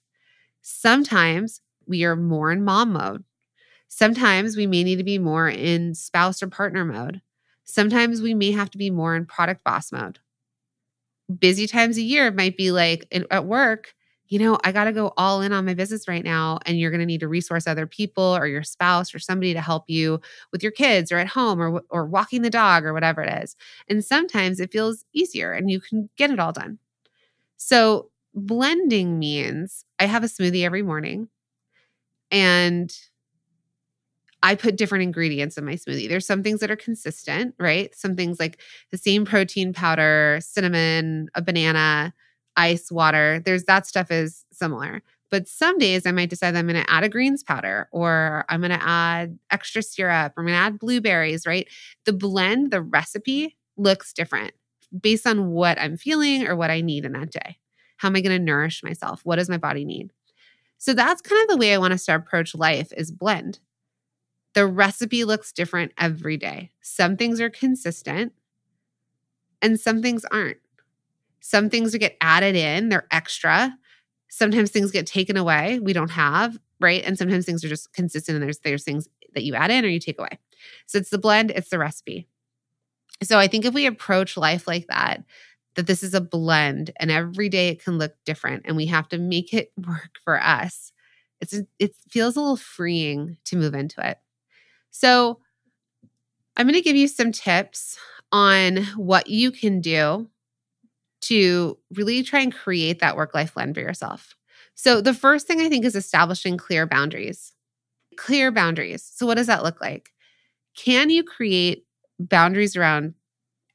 Sometimes 0.62 1.62
we 1.88 2.06
are 2.06 2.16
more 2.16 2.52
in 2.52 2.64
mom 2.66 2.94
mode. 2.94 3.24
Sometimes 3.96 4.58
we 4.58 4.66
may 4.66 4.84
need 4.84 4.96
to 4.96 5.04
be 5.04 5.20
more 5.20 5.48
in 5.48 5.94
spouse 5.94 6.42
or 6.42 6.48
partner 6.48 6.84
mode. 6.84 7.22
Sometimes 7.64 8.24
we 8.24 8.34
may 8.34 8.52
have 8.52 8.72
to 8.72 8.78
be 8.80 8.90
more 8.90 9.16
in 9.16 9.24
product 9.24 9.64
boss 9.64 9.92
mode. 9.92 10.18
Busy 11.38 11.68
times 11.68 12.00
a 12.00 12.02
year 12.02 12.32
might 12.32 12.58
be 12.58 12.72
like 12.72 13.08
at 13.30 13.46
work, 13.46 13.94
you 14.30 14.40
know, 14.40 14.58
I 14.64 14.72
got 14.72 14.86
to 14.86 14.94
go 14.94 15.14
all 15.16 15.44
in 15.44 15.54
on 15.54 15.68
my 15.68 15.76
business 15.76 16.08
right 16.08 16.24
now. 16.24 16.58
And 16.66 16.80
you're 16.80 16.90
going 16.90 17.02
to 17.02 17.06
need 17.06 17.20
to 17.20 17.28
resource 17.28 17.68
other 17.68 17.86
people 17.86 18.24
or 18.24 18.48
your 18.48 18.64
spouse 18.64 19.14
or 19.14 19.20
somebody 19.20 19.54
to 19.54 19.62
help 19.62 19.84
you 19.88 20.20
with 20.52 20.64
your 20.64 20.72
kids 20.72 21.12
or 21.12 21.20
at 21.20 21.28
home 21.28 21.62
or, 21.62 21.84
or 21.92 22.08
walking 22.08 22.42
the 22.42 22.50
dog 22.50 22.86
or 22.86 22.94
whatever 22.94 23.22
it 23.22 23.44
is. 23.44 23.56
And 23.88 24.04
sometimes 24.04 24.60
it 24.60 24.72
feels 24.72 25.06
easier 25.14 25.52
and 25.52 25.70
you 25.70 25.80
can 25.80 26.10
get 26.18 26.32
it 26.32 26.40
all 26.40 26.52
done. 26.52 26.80
So, 27.58 28.10
blending 28.34 29.20
means 29.20 29.86
I 30.00 30.06
have 30.06 30.24
a 30.24 30.28
smoothie 30.28 30.66
every 30.66 30.82
morning 30.82 31.28
and 32.32 32.92
I 34.44 34.56
put 34.56 34.76
different 34.76 35.04
ingredients 35.04 35.58
in 35.58 35.64
my 35.64 35.76
smoothie. 35.76 36.10
There's 36.10 36.28
some 36.28 36.44
things 36.44 36.60
that 36.60 36.70
are 36.70 36.76
consistent, 36.76 37.56
right? 37.58 37.96
Some 37.96 38.16
things 38.16 38.42
like 38.42 38.60
the 38.92 38.98
same 38.98 39.24
protein 39.24 39.72
powder, 39.72 40.40
cinnamon, 40.42 41.30
a 41.34 41.42
banana, 41.42 42.14
ice, 42.58 42.92
water. 42.92 43.42
There's 43.44 43.64
that 43.64 43.88
stuff 43.88 44.12
is 44.12 44.44
similar. 44.52 45.02
But 45.32 45.48
some 45.48 45.78
days 45.78 46.06
I 46.06 46.12
might 46.12 46.30
decide 46.30 46.56
I'm 46.56 46.68
going 46.68 46.84
to 46.84 46.92
add 46.92 47.06
a 47.06 47.10
greens 47.10 47.42
powder 47.42 47.88
or 47.92 48.46
I'm 48.50 48.60
going 48.60 48.78
to 48.78 48.84
add 48.84 49.40
extra 49.50 49.82
syrup 49.82 50.34
or 50.36 50.42
I'm 50.42 50.48
going 50.48 50.58
to 50.58 50.64
add 50.64 50.78
blueberries, 50.78 51.48
right? 51.48 51.68
The 52.06 52.14
blend, 52.14 52.70
the 52.70 52.82
recipe 52.82 53.56
looks 53.78 54.14
different 54.14 54.54
based 55.02 55.26
on 55.26 55.48
what 55.52 55.80
I'm 55.80 55.98
feeling 55.98 56.46
or 56.46 56.56
what 56.56 56.70
I 56.70 56.82
need 56.82 57.06
in 57.06 57.14
that 57.14 57.32
day. 57.32 57.58
How 57.98 58.10
am 58.10 58.16
I 58.18 58.22
going 58.22 58.38
to 58.38 58.44
nourish 58.44 58.84
myself? 58.84 59.22
What 59.24 59.38
does 59.38 59.50
my 59.50 59.58
body 59.58 59.86
need? 59.86 60.12
So 60.78 60.94
that's 60.94 61.22
kind 61.22 61.42
of 61.42 61.48
the 61.48 61.58
way 61.58 61.74
I 61.74 61.78
want 61.78 61.94
to 61.94 61.98
start 61.98 62.22
approach 62.22 62.54
life 62.54 62.92
is 62.96 63.10
blend. 63.10 63.60
The 64.54 64.68
recipe 64.68 65.24
looks 65.24 65.52
different 65.52 65.94
every 65.98 66.38
day. 66.38 66.72
Some 66.82 67.18
things 67.18 67.42
are 67.42 67.50
consistent 67.50 68.34
and 69.62 69.80
some 69.80 70.02
things 70.02 70.26
aren't. 70.32 70.58
Some 71.40 71.70
things 71.70 71.96
get 71.96 72.18
added 72.22 72.56
in, 72.56 72.90
they're 72.90 73.08
extra. 73.12 73.78
Sometimes 74.30 74.72
things 74.72 74.92
get 74.92 75.08
taken 75.08 75.38
away, 75.38 75.80
we 75.80 75.94
don't 75.94 76.12
have, 76.12 76.58
right? 76.80 77.04
And 77.06 77.18
sometimes 77.18 77.46
things 77.46 77.64
are 77.64 77.70
just 77.70 77.94
consistent 77.94 78.36
and 78.36 78.44
there's 78.44 78.60
there's 78.60 78.84
things 78.84 79.08
that 79.34 79.44
you 79.44 79.56
add 79.56 79.72
in 79.72 79.86
or 79.86 79.90
you 79.90 80.00
take 80.00 80.20
away. 80.20 80.40
So 80.86 80.98
it's 80.98 81.10
the 81.10 81.18
blend, 81.18 81.52
it's 81.52 81.70
the 81.70 81.80
recipe. 81.80 82.28
So 83.22 83.40
I 83.40 83.48
think 83.48 83.66
if 83.66 83.74
we 83.74 83.86
approach 83.86 84.38
life 84.38 84.68
like 84.68 84.88
that, 84.88 85.24
that 85.76 85.88
this 85.88 86.04
is 86.04 86.14
a 86.14 86.22
blend 86.22 86.92
and 86.98 87.10
every 87.12 87.50
day 87.50 87.70
it 87.70 87.84
can 87.84 87.98
look 87.98 88.14
different 88.26 88.64
and 88.66 88.76
we 88.76 88.86
have 88.88 89.08
to 89.10 89.18
make 89.18 89.54
it 89.54 89.72
work 89.88 90.18
for 90.24 90.42
us. 90.42 90.92
It's 91.42 91.60
it 91.80 91.96
feels 92.10 92.36
a 92.38 92.42
little 92.42 92.58
freeing 92.58 93.38
to 93.46 93.58
move 93.58 93.74
into 93.74 94.08
it. 94.08 94.18
So 94.94 95.42
I'm 96.58 96.68
going 96.68 96.76
to 96.76 96.82
give 96.82 96.96
you 96.96 97.08
some 97.08 97.32
tips 97.32 97.98
on 98.32 98.84
what 98.96 99.28
you 99.30 99.52
can 99.52 99.82
do 99.82 100.30
to 101.24 101.78
really 101.94 102.24
try 102.24 102.42
and 102.42 102.54
create 102.54 103.00
that 103.00 103.18
work 103.18 103.34
life 103.34 103.54
blend 103.56 103.76
for 103.76 103.82
yourself. 103.82 104.36
So, 104.76 105.02
the 105.02 105.14
first 105.14 105.48
thing 105.48 105.62
I 105.62 105.70
think 105.70 105.86
is 105.86 105.96
establishing 105.96 106.58
clear 106.58 106.88
boundaries. 106.88 107.54
Clear 108.18 108.52
boundaries. 108.52 109.04
So, 109.16 109.26
what 109.26 109.36
does 109.38 109.48
that 109.48 109.64
look 109.64 109.82
like? 109.82 110.12
Can 110.78 111.10
you 111.10 111.24
create 111.24 111.86
boundaries 112.20 112.76
around 112.76 113.16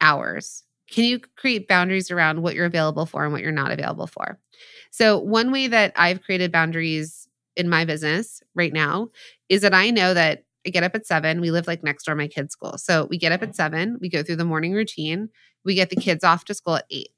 hours? 0.00 0.64
Can 0.90 1.04
you 1.04 1.20
create 1.36 1.68
boundaries 1.68 2.10
around 2.10 2.42
what 2.42 2.54
you're 2.54 2.66
available 2.66 3.06
for 3.06 3.24
and 3.24 3.32
what 3.32 3.42
you're 3.42 3.52
not 3.52 3.72
available 3.72 4.06
for? 4.06 4.38
So, 4.90 5.18
one 5.18 5.52
way 5.52 5.68
that 5.68 5.92
I've 5.96 6.22
created 6.22 6.52
boundaries 6.52 7.28
in 7.56 7.68
my 7.68 7.84
business 7.84 8.42
right 8.54 8.72
now 8.72 9.08
is 9.48 9.62
that 9.62 9.74
I 9.74 9.90
know 9.90 10.14
that 10.14 10.44
I 10.66 10.70
get 10.70 10.82
up 10.82 10.94
at 10.94 11.06
seven. 11.06 11.40
We 11.40 11.50
live 11.50 11.66
like 11.66 11.82
next 11.82 12.04
door 12.04 12.14
my 12.14 12.28
kids' 12.28 12.52
school. 12.52 12.78
So 12.78 13.06
we 13.06 13.18
get 13.18 13.32
up 13.32 13.42
at 13.42 13.54
seven, 13.54 13.98
we 14.00 14.08
go 14.08 14.22
through 14.22 14.36
the 14.36 14.44
morning 14.44 14.72
routine, 14.72 15.30
we 15.64 15.74
get 15.74 15.90
the 15.90 15.96
kids 15.96 16.24
off 16.24 16.44
to 16.46 16.54
school 16.54 16.76
at 16.76 16.84
eight. 16.90 17.10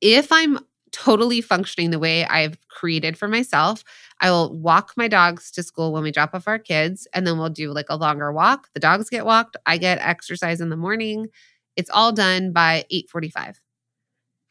If 0.00 0.32
I'm 0.32 0.58
totally 0.92 1.40
functioning 1.40 1.90
the 1.90 1.98
way 1.98 2.24
I've 2.24 2.56
created 2.68 3.18
for 3.18 3.26
myself, 3.26 3.82
I 4.20 4.30
will 4.30 4.56
walk 4.56 4.92
my 4.96 5.08
dogs 5.08 5.50
to 5.52 5.62
school 5.62 5.92
when 5.92 6.02
we 6.02 6.12
drop 6.12 6.34
off 6.34 6.46
our 6.46 6.58
kids, 6.58 7.08
and 7.12 7.26
then 7.26 7.38
we'll 7.38 7.50
do 7.50 7.72
like 7.72 7.86
a 7.88 7.96
longer 7.96 8.32
walk. 8.32 8.68
The 8.74 8.80
dogs 8.80 9.10
get 9.10 9.26
walked, 9.26 9.56
I 9.66 9.78
get 9.78 9.98
exercise 9.98 10.60
in 10.60 10.70
the 10.70 10.76
morning. 10.76 11.28
It's 11.76 11.90
all 11.90 12.12
done 12.12 12.52
by 12.52 12.84
8:45. 12.90 13.60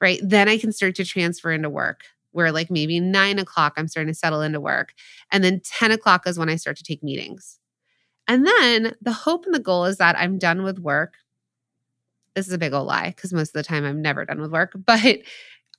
Right. 0.01 0.20
Then 0.22 0.50
I 0.50 0.58
can 0.58 0.74
start 0.74 0.96
to 0.96 1.06
transfer 1.06 1.51
into 1.51 1.70
work 1.70 2.03
where 2.34 2.51
like 2.51 2.70
maybe 2.70 3.00
nine 3.00 3.39
o'clock 3.39 3.74
I'm 3.77 3.88
starting 3.88 4.12
to 4.12 4.20
settle 4.20 4.42
into 4.42 4.60
work. 4.60 4.94
And 5.32 5.44
then 5.44 5.62
10 5.63 5.92
o'clock 5.92 6.27
is 6.27 6.38
when 6.38 6.50
I 6.50 6.58
start 6.58 6.77
to 6.77 6.84
take 6.84 7.01
meetings. 7.01 7.60
And 8.27 8.46
then 8.46 8.96
the 9.01 9.12
hope 9.13 9.46
and 9.46 9.53
the 9.53 9.60
goal 9.60 9.86
is 9.86 9.98
that 9.98 10.18
I'm 10.18 10.38
done 10.38 10.63
with 10.63 10.80
work. 10.80 11.15
This 12.36 12.48
is 12.48 12.53
a 12.53 12.58
big 12.58 12.74
old 12.74 12.88
lie 12.88 13.10
because 13.15 13.34
most 13.34 13.50
of 13.50 13.53
the 13.53 13.63
time 13.63 13.86
I'm 13.86 14.01
never 14.01 14.25
done 14.25 14.42
with 14.42 14.51
work, 14.51 14.72
but 14.86 15.20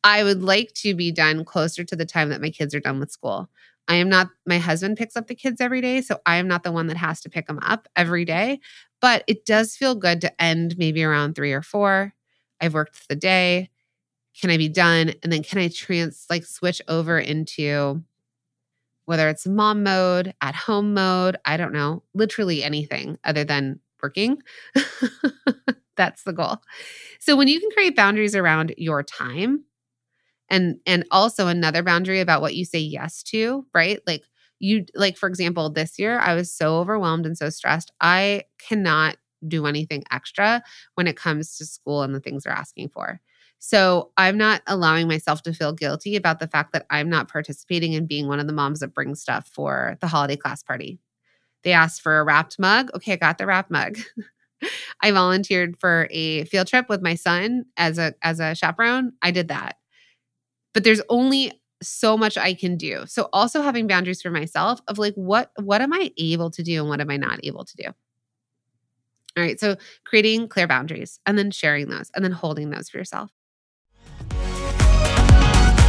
I 0.04 0.22
would 0.22 0.42
like 0.42 0.72
to 0.76 0.94
be 0.94 1.10
done 1.12 1.44
closer 1.44 1.84
to 1.84 1.96
the 1.96 2.04
time 2.06 2.28
that 2.28 2.40
my 2.42 2.50
kids 2.50 2.74
are 2.74 2.80
done 2.80 3.00
with 3.00 3.10
school. 3.10 3.48
I 3.88 3.96
am 3.96 4.08
not, 4.08 4.28
my 4.46 4.58
husband 4.58 4.96
picks 4.96 5.16
up 5.16 5.26
the 5.26 5.34
kids 5.34 5.60
every 5.60 5.80
day. 5.80 6.00
So 6.00 6.20
I 6.26 6.36
am 6.36 6.48
not 6.48 6.62
the 6.62 6.72
one 6.72 6.86
that 6.88 6.96
has 6.96 7.20
to 7.22 7.30
pick 7.30 7.46
them 7.46 7.58
up 7.62 7.88
every 7.96 8.24
day. 8.24 8.60
But 9.00 9.24
it 9.26 9.44
does 9.44 9.76
feel 9.76 9.94
good 9.94 10.20
to 10.22 10.42
end 10.42 10.76
maybe 10.78 11.04
around 11.04 11.34
three 11.34 11.52
or 11.52 11.62
four. 11.62 12.14
I've 12.60 12.74
worked 12.74 13.08
the 13.08 13.16
day. 13.16 13.70
Can 14.40 14.50
I 14.50 14.56
be 14.58 14.68
done? 14.68 15.14
And 15.22 15.32
then 15.32 15.42
can 15.42 15.58
I 15.58 15.68
trans, 15.68 16.26
like 16.30 16.44
switch 16.44 16.82
over 16.88 17.18
into 17.18 18.02
whether 19.06 19.28
it's 19.28 19.46
mom 19.46 19.82
mode, 19.82 20.34
at 20.40 20.54
home 20.54 20.94
mode, 20.94 21.36
I 21.44 21.56
don't 21.56 21.72
know, 21.72 22.02
literally 22.14 22.62
anything 22.62 23.18
other 23.24 23.44
than 23.44 23.80
working. 24.02 24.38
That's 25.96 26.24
the 26.24 26.32
goal. 26.32 26.58
So 27.20 27.36
when 27.36 27.48
you 27.48 27.60
can 27.60 27.70
create 27.70 27.96
boundaries 27.96 28.34
around 28.34 28.74
your 28.76 29.02
time 29.02 29.64
and 30.50 30.76
and 30.86 31.04
also 31.10 31.48
another 31.48 31.82
boundary 31.82 32.20
about 32.20 32.40
what 32.42 32.54
you 32.54 32.64
say 32.64 32.78
yes 32.78 33.22
to, 33.24 33.66
right? 33.74 34.00
Like 34.06 34.24
you 34.58 34.84
like 34.94 35.16
for 35.16 35.28
example, 35.28 35.70
this 35.70 35.98
year 35.98 36.18
I 36.18 36.34
was 36.34 36.52
so 36.52 36.78
overwhelmed 36.78 37.26
and 37.26 37.36
so 37.36 37.50
stressed. 37.50 37.92
I 38.00 38.44
cannot 38.58 39.16
do 39.46 39.66
anything 39.66 40.04
extra 40.10 40.62
when 40.94 41.06
it 41.06 41.16
comes 41.16 41.56
to 41.58 41.66
school 41.66 42.02
and 42.02 42.14
the 42.14 42.20
things 42.20 42.44
they're 42.44 42.52
asking 42.52 42.90
for. 42.90 43.20
So 43.58 44.10
I'm 44.16 44.36
not 44.36 44.62
allowing 44.66 45.08
myself 45.08 45.42
to 45.42 45.54
feel 45.54 45.72
guilty 45.72 46.16
about 46.16 46.38
the 46.38 46.48
fact 46.48 46.72
that 46.72 46.86
I'm 46.90 47.08
not 47.08 47.28
participating 47.28 47.94
in 47.94 48.06
being 48.06 48.28
one 48.28 48.40
of 48.40 48.46
the 48.46 48.52
moms 48.52 48.80
that 48.80 48.94
brings 48.94 49.20
stuff 49.20 49.48
for 49.52 49.96
the 50.00 50.06
holiday 50.06 50.36
class 50.36 50.62
party. 50.62 51.00
They 51.62 51.72
asked 51.72 52.02
for 52.02 52.18
a 52.18 52.24
wrapped 52.24 52.58
mug. 52.58 52.90
Okay, 52.94 53.14
I 53.14 53.16
got 53.16 53.38
the 53.38 53.46
wrapped 53.46 53.70
mug. 53.70 53.98
I 55.02 55.10
volunteered 55.10 55.78
for 55.78 56.08
a 56.10 56.44
field 56.44 56.66
trip 56.66 56.88
with 56.88 57.02
my 57.02 57.14
son 57.14 57.64
as 57.76 57.98
a 57.98 58.14
as 58.22 58.40
a 58.40 58.54
chaperone. 58.54 59.12
I 59.22 59.30
did 59.30 59.48
that. 59.48 59.76
But 60.74 60.84
there's 60.84 61.02
only 61.08 61.52
so 61.82 62.16
much 62.16 62.38
I 62.38 62.54
can 62.54 62.76
do. 62.76 63.04
So 63.06 63.28
also 63.32 63.62
having 63.62 63.86
boundaries 63.86 64.22
for 64.22 64.30
myself 64.30 64.80
of 64.88 64.98
like 64.98 65.14
what 65.14 65.50
what 65.56 65.82
am 65.82 65.92
I 65.92 66.12
able 66.18 66.50
to 66.52 66.62
do 66.62 66.80
and 66.80 66.88
what 66.88 67.00
am 67.00 67.10
I 67.10 67.16
not 67.16 67.40
able 67.44 67.64
to 67.64 67.76
do? 67.76 67.88
All 69.36 69.42
right, 69.42 69.58
so 69.58 69.76
creating 70.04 70.48
clear 70.48 70.68
boundaries 70.68 71.18
and 71.26 71.36
then 71.36 71.50
sharing 71.50 71.88
those 71.88 72.10
and 72.14 72.24
then 72.24 72.32
holding 72.32 72.70
those 72.70 72.88
for 72.88 72.98
yourself. 72.98 73.30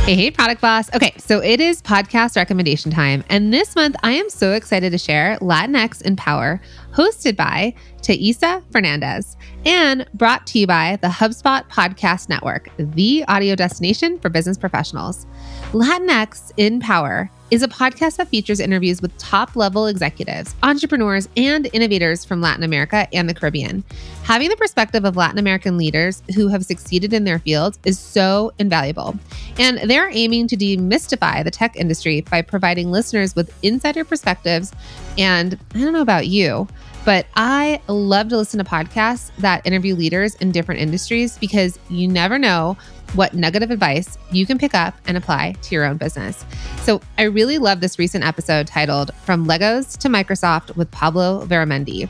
Hey, 0.06 0.14
hey, 0.14 0.30
Product 0.30 0.62
Boss. 0.62 0.94
Okay, 0.94 1.16
so 1.18 1.42
it 1.42 1.60
is 1.60 1.82
podcast 1.82 2.36
recommendation 2.36 2.92
time. 2.92 3.24
And 3.28 3.52
this 3.52 3.76
month, 3.76 3.96
I 4.04 4.12
am 4.12 4.30
so 4.30 4.54
excited 4.54 4.92
to 4.92 5.00
share 5.00 5.36
Latinx 5.42 6.04
in 6.04 6.16
Power, 6.16 6.62
hosted 6.94 7.36
by 7.36 7.74
Taisa 8.04 8.62
Fernandez 8.72 9.36
and 9.66 10.06
brought 10.14 10.46
to 10.46 10.60
you 10.60 10.68
by 10.68 11.00
the 11.02 11.08
HubSpot 11.08 11.68
Podcast 11.72 12.30
Network, 12.30 12.70
the 12.78 13.26
audio 13.28 13.56
destination 13.56 14.20
for 14.20 14.30
business 14.30 14.60
professionals. 14.60 15.26
Latinx 15.72 16.52
in 16.56 16.80
Power 16.80 17.32
is 17.52 17.62
a 17.62 17.68
podcast 17.68 18.18
that 18.18 18.28
features 18.28 18.60
interviews 18.60 19.02
with 19.02 19.16
top 19.18 19.56
level 19.56 19.88
executives, 19.88 20.56
entrepreneurs, 20.64 21.30
and 21.38 21.70
innovators 21.74 22.26
from 22.26 22.42
Latin 22.42 22.64
America 22.64 23.08
and 23.14 23.30
the 23.30 23.34
Caribbean. 23.34 23.84
Having 24.24 24.50
the 24.50 24.56
perspective 24.56 25.06
of 25.06 25.16
Latin 25.16 25.38
American 25.38 25.78
leaders 25.78 26.24
who 26.36 26.48
have 26.48 26.66
succeeded 26.66 27.14
in 27.14 27.24
their 27.24 27.40
fields 27.40 27.78
is 27.86 28.00
so 28.00 28.52
invaluable. 28.58 29.16
And 29.60 29.90
they're 29.90 30.10
aiming 30.12 30.48
to 30.48 30.58
demystify 30.58 31.44
the 31.44 31.52
tech 31.52 31.76
industry 31.76 32.22
by 32.22 32.42
providing 32.42 32.92
listeners 32.92 33.36
with 33.36 33.54
insider 33.64 34.04
perspectives. 34.04 34.72
And 35.18 35.60
I 35.76 35.80
don't 35.80 35.94
know 35.94 36.02
about 36.02 36.28
you, 36.28 36.68
but 37.06 37.28
I 37.36 37.80
love 37.88 38.30
to 38.30 38.38
listen 38.38 38.58
to 38.58 38.64
podcasts 38.64 39.30
that 39.38 39.66
interview 39.66 39.96
leaders 39.96 40.34
in 40.36 40.52
different 40.52 40.82
industries 40.82 41.38
because 41.38 41.78
you 41.90 42.08
never 42.08 42.40
know 42.40 42.78
what 43.16 43.34
nugget 43.34 43.64
of 43.64 43.72
advice 43.72 44.18
you 44.32 44.46
can 44.46 44.58
pick 44.58 44.74
up 44.74 44.94
and 45.08 45.18
apply 45.18 45.54
to 45.64 45.76
your 45.76 45.86
own 45.86 45.98
business. 45.98 46.46
So 46.82 47.02
I 47.18 47.24
really 47.24 47.58
love 47.58 47.82
this 47.82 47.98
recent 47.98 48.24
episode 48.24 48.68
titled 48.68 49.14
From 49.24 49.46
Legos 49.46 49.98
to 50.00 50.08
Microsoft 50.08 50.76
with 50.76 50.92
Pablo 50.92 51.46
Veramendi. 51.46 52.10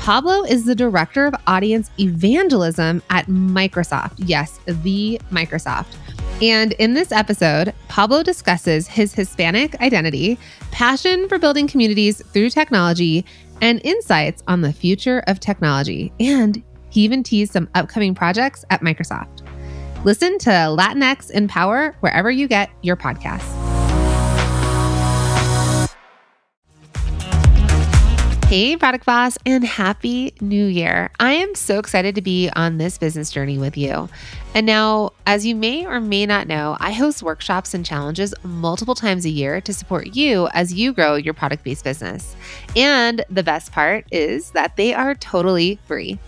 Pablo 0.00 0.44
is 0.44 0.64
the 0.66 0.74
director 0.74 1.26
of 1.26 1.34
audience 1.46 1.90
evangelism 1.98 3.02
at 3.10 3.26
Microsoft. 3.26 4.14
Yes, 4.18 4.60
the 4.66 5.20
Microsoft. 5.30 5.96
And 6.42 6.72
in 6.72 6.94
this 6.94 7.12
episode, 7.12 7.72
Pablo 7.88 8.22
discusses 8.22 8.86
his 8.86 9.14
Hispanic 9.14 9.80
identity, 9.80 10.38
passion 10.72 11.28
for 11.28 11.38
building 11.38 11.66
communities 11.66 12.22
through 12.32 12.50
technology, 12.50 13.24
and 13.60 13.80
insights 13.84 14.42
on 14.46 14.60
the 14.60 14.72
future 14.72 15.22
of 15.26 15.40
technology. 15.40 16.12
And 16.20 16.62
he 16.90 17.02
even 17.02 17.22
teased 17.22 17.52
some 17.52 17.68
upcoming 17.74 18.14
projects 18.14 18.64
at 18.70 18.80
Microsoft. 18.80 19.43
Listen 20.04 20.36
to 20.40 20.50
Latinx 20.50 21.30
in 21.30 21.48
Power 21.48 21.96
wherever 22.00 22.30
you 22.30 22.46
get 22.46 22.70
your 22.82 22.94
podcasts. 22.94 23.50
Hey, 28.48 28.76
Product 28.76 29.06
Boss, 29.06 29.38
and 29.46 29.64
Happy 29.64 30.34
New 30.42 30.66
Year. 30.66 31.10
I 31.18 31.32
am 31.32 31.54
so 31.54 31.78
excited 31.78 32.14
to 32.16 32.20
be 32.20 32.50
on 32.54 32.76
this 32.76 32.98
business 32.98 33.30
journey 33.30 33.56
with 33.56 33.78
you. 33.78 34.10
And 34.54 34.66
now, 34.66 35.12
as 35.26 35.46
you 35.46 35.54
may 35.54 35.86
or 35.86 35.98
may 36.00 36.26
not 36.26 36.46
know, 36.46 36.76
I 36.78 36.92
host 36.92 37.22
workshops 37.22 37.72
and 37.72 37.84
challenges 37.84 38.34
multiple 38.44 38.94
times 38.94 39.24
a 39.24 39.30
year 39.30 39.62
to 39.62 39.72
support 39.72 40.14
you 40.14 40.48
as 40.52 40.74
you 40.74 40.92
grow 40.92 41.14
your 41.14 41.32
product 41.32 41.64
based 41.64 41.82
business. 41.82 42.36
And 42.76 43.24
the 43.30 43.42
best 43.42 43.72
part 43.72 44.04
is 44.12 44.50
that 44.50 44.76
they 44.76 44.92
are 44.92 45.14
totally 45.14 45.80
free. 45.86 46.18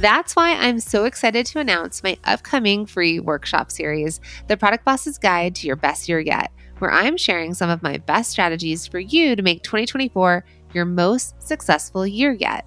That's 0.00 0.34
why 0.34 0.54
I'm 0.54 0.80
so 0.80 1.04
excited 1.04 1.44
to 1.44 1.58
announce 1.58 2.02
my 2.02 2.16
upcoming 2.24 2.86
free 2.86 3.20
workshop 3.20 3.70
series, 3.70 4.18
The 4.48 4.56
Product 4.56 4.82
Boss's 4.82 5.18
Guide 5.18 5.54
to 5.56 5.66
Your 5.66 5.76
Best 5.76 6.08
Year 6.08 6.18
Yet, 6.18 6.50
where 6.78 6.90
I'm 6.90 7.18
sharing 7.18 7.52
some 7.52 7.68
of 7.68 7.82
my 7.82 7.98
best 7.98 8.30
strategies 8.30 8.86
for 8.86 8.98
you 8.98 9.36
to 9.36 9.42
make 9.42 9.62
2024 9.62 10.42
your 10.72 10.86
most 10.86 11.42
successful 11.42 12.06
year 12.06 12.32
yet. 12.32 12.66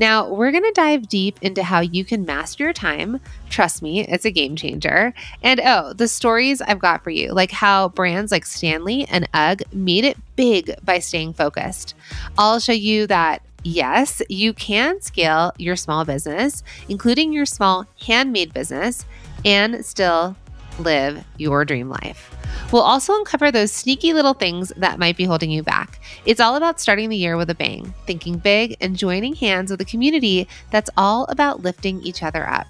Now, 0.00 0.28
we're 0.28 0.50
going 0.50 0.64
to 0.64 0.72
dive 0.74 1.08
deep 1.08 1.38
into 1.42 1.62
how 1.62 1.78
you 1.78 2.04
can 2.04 2.24
master 2.24 2.64
your 2.64 2.72
time. 2.72 3.20
Trust 3.50 3.80
me, 3.80 4.04
it's 4.08 4.24
a 4.24 4.32
game 4.32 4.56
changer. 4.56 5.14
And 5.44 5.60
oh, 5.64 5.92
the 5.92 6.08
stories 6.08 6.60
I've 6.60 6.80
got 6.80 7.04
for 7.04 7.10
you, 7.10 7.32
like 7.32 7.52
how 7.52 7.90
brands 7.90 8.32
like 8.32 8.44
Stanley 8.44 9.06
and 9.08 9.28
UGG 9.32 9.72
made 9.72 10.04
it 10.04 10.16
big 10.34 10.74
by 10.82 10.98
staying 10.98 11.34
focused. 11.34 11.94
I'll 12.36 12.58
show 12.58 12.72
you 12.72 13.06
that 13.06 13.42
yes, 13.64 14.22
you 14.28 14.52
can 14.52 15.00
scale 15.00 15.52
your 15.58 15.76
small 15.76 16.04
business, 16.04 16.62
including 16.88 17.32
your 17.32 17.46
small 17.46 17.86
handmade 18.06 18.52
business, 18.54 19.04
and 19.44 19.84
still 19.84 20.36
live 20.78 21.24
your 21.36 21.64
dream 21.64 21.88
life. 21.88 22.34
We'll 22.72 22.82
also 22.82 23.14
uncover 23.14 23.50
those 23.50 23.72
sneaky 23.72 24.12
little 24.12 24.34
things 24.34 24.72
that 24.76 24.98
might 24.98 25.16
be 25.16 25.24
holding 25.24 25.50
you 25.50 25.62
back. 25.62 26.00
It's 26.24 26.40
all 26.40 26.56
about 26.56 26.80
starting 26.80 27.08
the 27.08 27.16
year 27.16 27.36
with 27.36 27.50
a 27.50 27.54
bang, 27.54 27.92
thinking 28.06 28.38
big, 28.38 28.76
and 28.80 28.96
joining 28.96 29.34
hands 29.34 29.70
with 29.70 29.80
a 29.80 29.84
community 29.84 30.48
that's 30.70 30.90
all 30.96 31.24
about 31.24 31.62
lifting 31.62 32.00
each 32.02 32.22
other 32.22 32.48
up. 32.48 32.66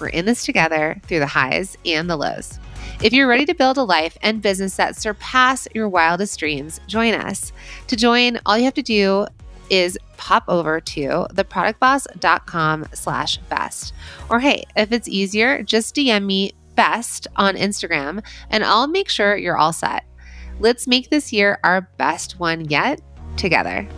We're 0.00 0.08
in 0.08 0.26
this 0.26 0.44
together 0.44 1.00
through 1.04 1.20
the 1.20 1.26
highs 1.26 1.76
and 1.84 2.08
the 2.08 2.16
lows. 2.16 2.58
If 3.02 3.12
you're 3.12 3.28
ready 3.28 3.46
to 3.46 3.54
build 3.54 3.78
a 3.78 3.82
life 3.82 4.16
and 4.22 4.42
business 4.42 4.76
that 4.76 4.96
surpass 4.96 5.66
your 5.74 5.88
wildest 5.88 6.38
dreams, 6.38 6.80
join 6.86 7.14
us. 7.14 7.52
To 7.88 7.96
join, 7.96 8.38
all 8.46 8.58
you 8.58 8.64
have 8.64 8.74
to 8.74 8.82
do 8.82 9.26
is 9.70 9.98
pop 10.16 10.44
over 10.48 10.80
to 10.80 11.26
theproductboss.com 11.32 12.86
slash 12.92 13.36
best. 13.48 13.94
Or 14.30 14.40
hey, 14.40 14.64
if 14.76 14.92
it's 14.92 15.08
easier, 15.08 15.62
just 15.62 15.94
DM 15.94 16.24
me 16.24 16.52
best 16.74 17.26
on 17.36 17.56
Instagram 17.56 18.24
and 18.50 18.64
I'll 18.64 18.86
make 18.86 19.08
sure 19.08 19.36
you're 19.36 19.56
all 19.56 19.72
set. 19.72 20.04
Let's 20.58 20.86
make 20.86 21.10
this 21.10 21.32
year 21.32 21.58
our 21.64 21.82
best 21.98 22.38
one 22.38 22.66
yet 22.66 23.00
together. 23.36 23.88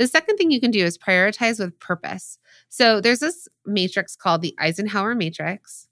The 0.00 0.06
second 0.06 0.38
thing 0.38 0.50
you 0.50 0.62
can 0.62 0.70
do 0.70 0.82
is 0.82 0.96
prioritize 0.96 1.60
with 1.60 1.78
purpose. 1.78 2.38
So 2.70 3.02
there's 3.02 3.18
this 3.18 3.46
matrix 3.66 4.16
called 4.16 4.40
the 4.40 4.54
Eisenhower 4.58 5.14
matrix, 5.14 5.88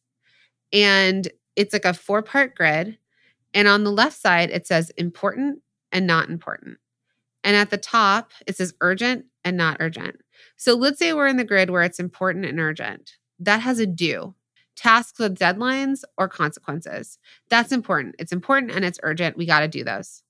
and 0.73 1.29
it's 1.57 1.75
like 1.75 1.85
a 1.85 1.93
four 1.93 2.23
part 2.23 2.55
grid. 2.55 2.97
And 3.55 3.69
on 3.69 3.85
the 3.85 3.93
left 3.93 4.21
side, 4.21 4.51
it 4.51 4.67
says 4.67 4.91
important 4.91 5.63
and 5.93 6.07
not 6.07 6.29
important. 6.29 6.79
And 7.45 7.57
at 7.57 7.71
the 7.71 7.79
top, 7.79 8.33
it 8.47 8.57
says 8.57 8.75
urgent 8.81 9.27
and 9.45 9.57
not 9.57 9.79
urgent. 9.81 10.17
So 10.57 10.75
let's 10.75 10.99
say 10.99 11.13
we're 11.13 11.29
in 11.29 11.37
the 11.37 11.45
grid 11.45 11.71
where 11.71 11.83
it's 11.83 12.01
important 12.01 12.45
and 12.45 12.61
urgent. 12.61 13.13
That 13.39 13.61
has 13.61 13.79
a 13.79 13.87
do. 13.87 14.35
Tasks 14.77 15.19
with 15.19 15.39
deadlines 15.39 16.03
or 16.17 16.29
consequences. 16.29 17.19
That's 17.49 17.73
important. 17.73 18.17
It's 18.19 18.33
important 18.33 18.73
and 18.73 18.85
it's 18.85 19.01
urgent. 19.03 19.37
We 19.37 19.47
got 19.47 19.61
to 19.61 19.69
do 19.69 19.83
those. 19.83 20.23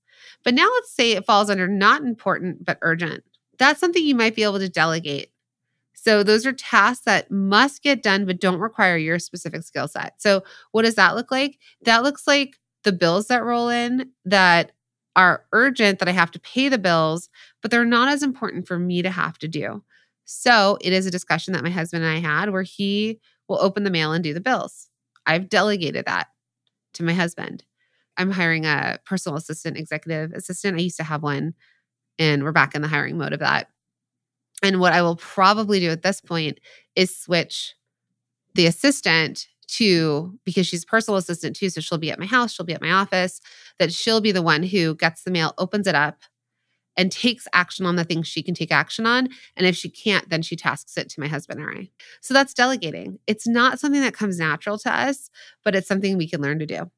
But 0.44 0.54
now 0.54 0.68
let's 0.74 0.92
say 0.92 1.12
it 1.12 1.26
falls 1.26 1.50
under 1.50 1.66
not 1.66 2.02
important 2.02 2.64
but 2.64 2.78
urgent 2.82 3.24
that's 3.58 3.80
something 3.80 4.02
you 4.02 4.14
might 4.14 4.34
be 4.34 4.44
able 4.44 4.60
to 4.60 4.68
delegate. 4.68 5.30
So 5.94 6.22
those 6.22 6.46
are 6.46 6.52
tasks 6.52 7.04
that 7.04 7.30
must 7.30 7.82
get 7.82 8.02
done 8.02 8.24
but 8.24 8.40
don't 8.40 8.60
require 8.60 8.96
your 8.96 9.18
specific 9.18 9.64
skill 9.64 9.88
set. 9.88 10.14
So 10.22 10.44
what 10.70 10.82
does 10.82 10.94
that 10.94 11.16
look 11.16 11.30
like? 11.30 11.58
That 11.82 12.04
looks 12.04 12.26
like 12.26 12.56
the 12.84 12.92
bills 12.92 13.26
that 13.28 13.44
roll 13.44 13.68
in 13.68 14.10
that 14.24 14.72
are 15.16 15.44
urgent 15.52 15.98
that 15.98 16.08
I 16.08 16.12
have 16.12 16.30
to 16.32 16.40
pay 16.40 16.68
the 16.68 16.78
bills, 16.78 17.28
but 17.60 17.70
they're 17.70 17.84
not 17.84 18.08
as 18.08 18.22
important 18.22 18.68
for 18.68 18.78
me 18.78 19.02
to 19.02 19.10
have 19.10 19.38
to 19.38 19.48
do. 19.48 19.82
So 20.24 20.78
it 20.80 20.92
is 20.92 21.06
a 21.06 21.10
discussion 21.10 21.54
that 21.54 21.64
my 21.64 21.70
husband 21.70 22.04
and 22.04 22.12
I 22.12 22.20
had 22.20 22.50
where 22.50 22.62
he 22.62 23.18
will 23.48 23.60
open 23.60 23.82
the 23.82 23.90
mail 23.90 24.12
and 24.12 24.22
do 24.22 24.34
the 24.34 24.40
bills. 24.40 24.88
I've 25.26 25.48
delegated 25.48 26.06
that 26.06 26.28
to 26.94 27.02
my 27.02 27.14
husband. 27.14 27.64
I'm 28.16 28.30
hiring 28.30 28.64
a 28.64 28.98
personal 29.06 29.36
assistant, 29.36 29.76
executive 29.76 30.32
assistant. 30.32 30.78
I 30.78 30.82
used 30.82 30.98
to 30.98 31.04
have 31.04 31.22
one 31.22 31.54
and 32.18 32.42
we're 32.42 32.52
back 32.52 32.74
in 32.74 32.82
the 32.82 32.88
hiring 32.88 33.16
mode 33.16 33.32
of 33.32 33.40
that. 33.40 33.68
And 34.62 34.80
what 34.80 34.92
I 34.92 35.02
will 35.02 35.16
probably 35.16 35.80
do 35.80 35.90
at 35.90 36.02
this 36.02 36.20
point 36.20 36.58
is 36.96 37.16
switch 37.16 37.74
the 38.54 38.66
assistant 38.66 39.46
to 39.68 40.38
because 40.44 40.66
she's 40.66 40.84
a 40.84 40.86
personal 40.86 41.18
assistant 41.18 41.56
too. 41.56 41.70
So 41.70 41.80
she'll 41.80 41.98
be 41.98 42.10
at 42.10 42.18
my 42.18 42.26
house, 42.26 42.52
she'll 42.52 42.66
be 42.66 42.74
at 42.74 42.82
my 42.82 42.90
office, 42.90 43.40
that 43.78 43.92
she'll 43.92 44.20
be 44.20 44.32
the 44.32 44.42
one 44.42 44.62
who 44.62 44.94
gets 44.94 45.22
the 45.22 45.30
mail, 45.30 45.54
opens 45.58 45.86
it 45.86 45.94
up, 45.94 46.18
and 46.96 47.12
takes 47.12 47.46
action 47.52 47.86
on 47.86 47.96
the 47.96 48.04
things 48.04 48.26
she 48.26 48.42
can 48.42 48.54
take 48.54 48.72
action 48.72 49.06
on. 49.06 49.28
And 49.56 49.66
if 49.66 49.76
she 49.76 49.88
can't, 49.88 50.28
then 50.28 50.42
she 50.42 50.56
tasks 50.56 50.96
it 50.96 51.08
to 51.10 51.20
my 51.20 51.28
husband 51.28 51.60
or 51.60 51.70
I. 51.70 51.90
So 52.20 52.34
that's 52.34 52.52
delegating. 52.52 53.20
It's 53.26 53.46
not 53.46 53.78
something 53.78 54.00
that 54.00 54.14
comes 54.14 54.38
natural 54.38 54.78
to 54.78 54.92
us, 54.92 55.30
but 55.64 55.76
it's 55.76 55.86
something 55.86 56.16
we 56.16 56.28
can 56.28 56.42
learn 56.42 56.58
to 56.58 56.66
do. 56.66 56.90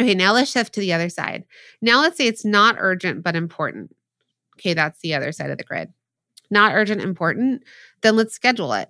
Okay, 0.00 0.14
now 0.14 0.32
let's 0.32 0.50
shift 0.50 0.74
to 0.74 0.80
the 0.80 0.92
other 0.92 1.08
side. 1.08 1.44
Now 1.80 2.00
let's 2.00 2.18
say 2.18 2.26
it's 2.26 2.44
not 2.44 2.76
urgent, 2.78 3.22
but 3.22 3.34
important. 3.34 3.96
Okay, 4.56 4.74
that's 4.74 5.00
the 5.00 5.14
other 5.14 5.32
side 5.32 5.50
of 5.50 5.58
the 5.58 5.64
grid. 5.64 5.92
Not 6.50 6.74
urgent, 6.74 7.00
important, 7.00 7.62
then 8.02 8.16
let's 8.16 8.34
schedule 8.34 8.72
it, 8.72 8.88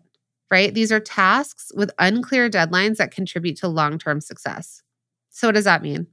right? 0.51 0.73
These 0.73 0.93
are 0.93 1.01
tasks 1.01 1.71
with 1.75 1.91
unclear 1.99 2.49
deadlines 2.49 2.97
that 2.97 3.11
contribute 3.11 3.57
to 3.59 3.69
long 3.69 3.99
term 3.99 4.21
success. 4.21 4.83
So, 5.31 5.49
what 5.49 5.55
does 5.55 5.65
that 5.65 5.83
mean? 5.83 6.07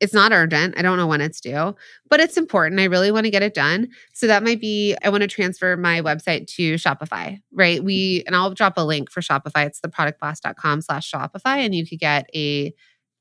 It's 0.00 0.14
not 0.14 0.32
urgent. 0.32 0.78
I 0.78 0.82
don't 0.82 0.96
know 0.96 1.06
when 1.06 1.20
it's 1.20 1.42
due, 1.42 1.74
but 2.08 2.20
it's 2.20 2.38
important. 2.38 2.80
I 2.80 2.84
really 2.84 3.12
want 3.12 3.24
to 3.24 3.30
get 3.30 3.42
it 3.42 3.52
done. 3.52 3.88
So 4.14 4.26
that 4.26 4.42
might 4.42 4.58
be 4.58 4.96
I 5.04 5.10
want 5.10 5.20
to 5.20 5.28
transfer 5.28 5.76
my 5.76 6.00
website 6.00 6.46
to 6.54 6.74
Shopify, 6.76 7.38
right? 7.52 7.84
We 7.84 8.24
and 8.26 8.34
I'll 8.34 8.54
drop 8.54 8.78
a 8.78 8.84
link 8.84 9.10
for 9.10 9.20
Shopify. 9.20 9.66
It's 9.66 9.80
theproductboss.com 9.80 10.80
slash 10.80 11.12
Shopify, 11.12 11.58
and 11.58 11.74
you 11.74 11.86
could 11.86 11.98
get 11.98 12.30
a 12.34 12.72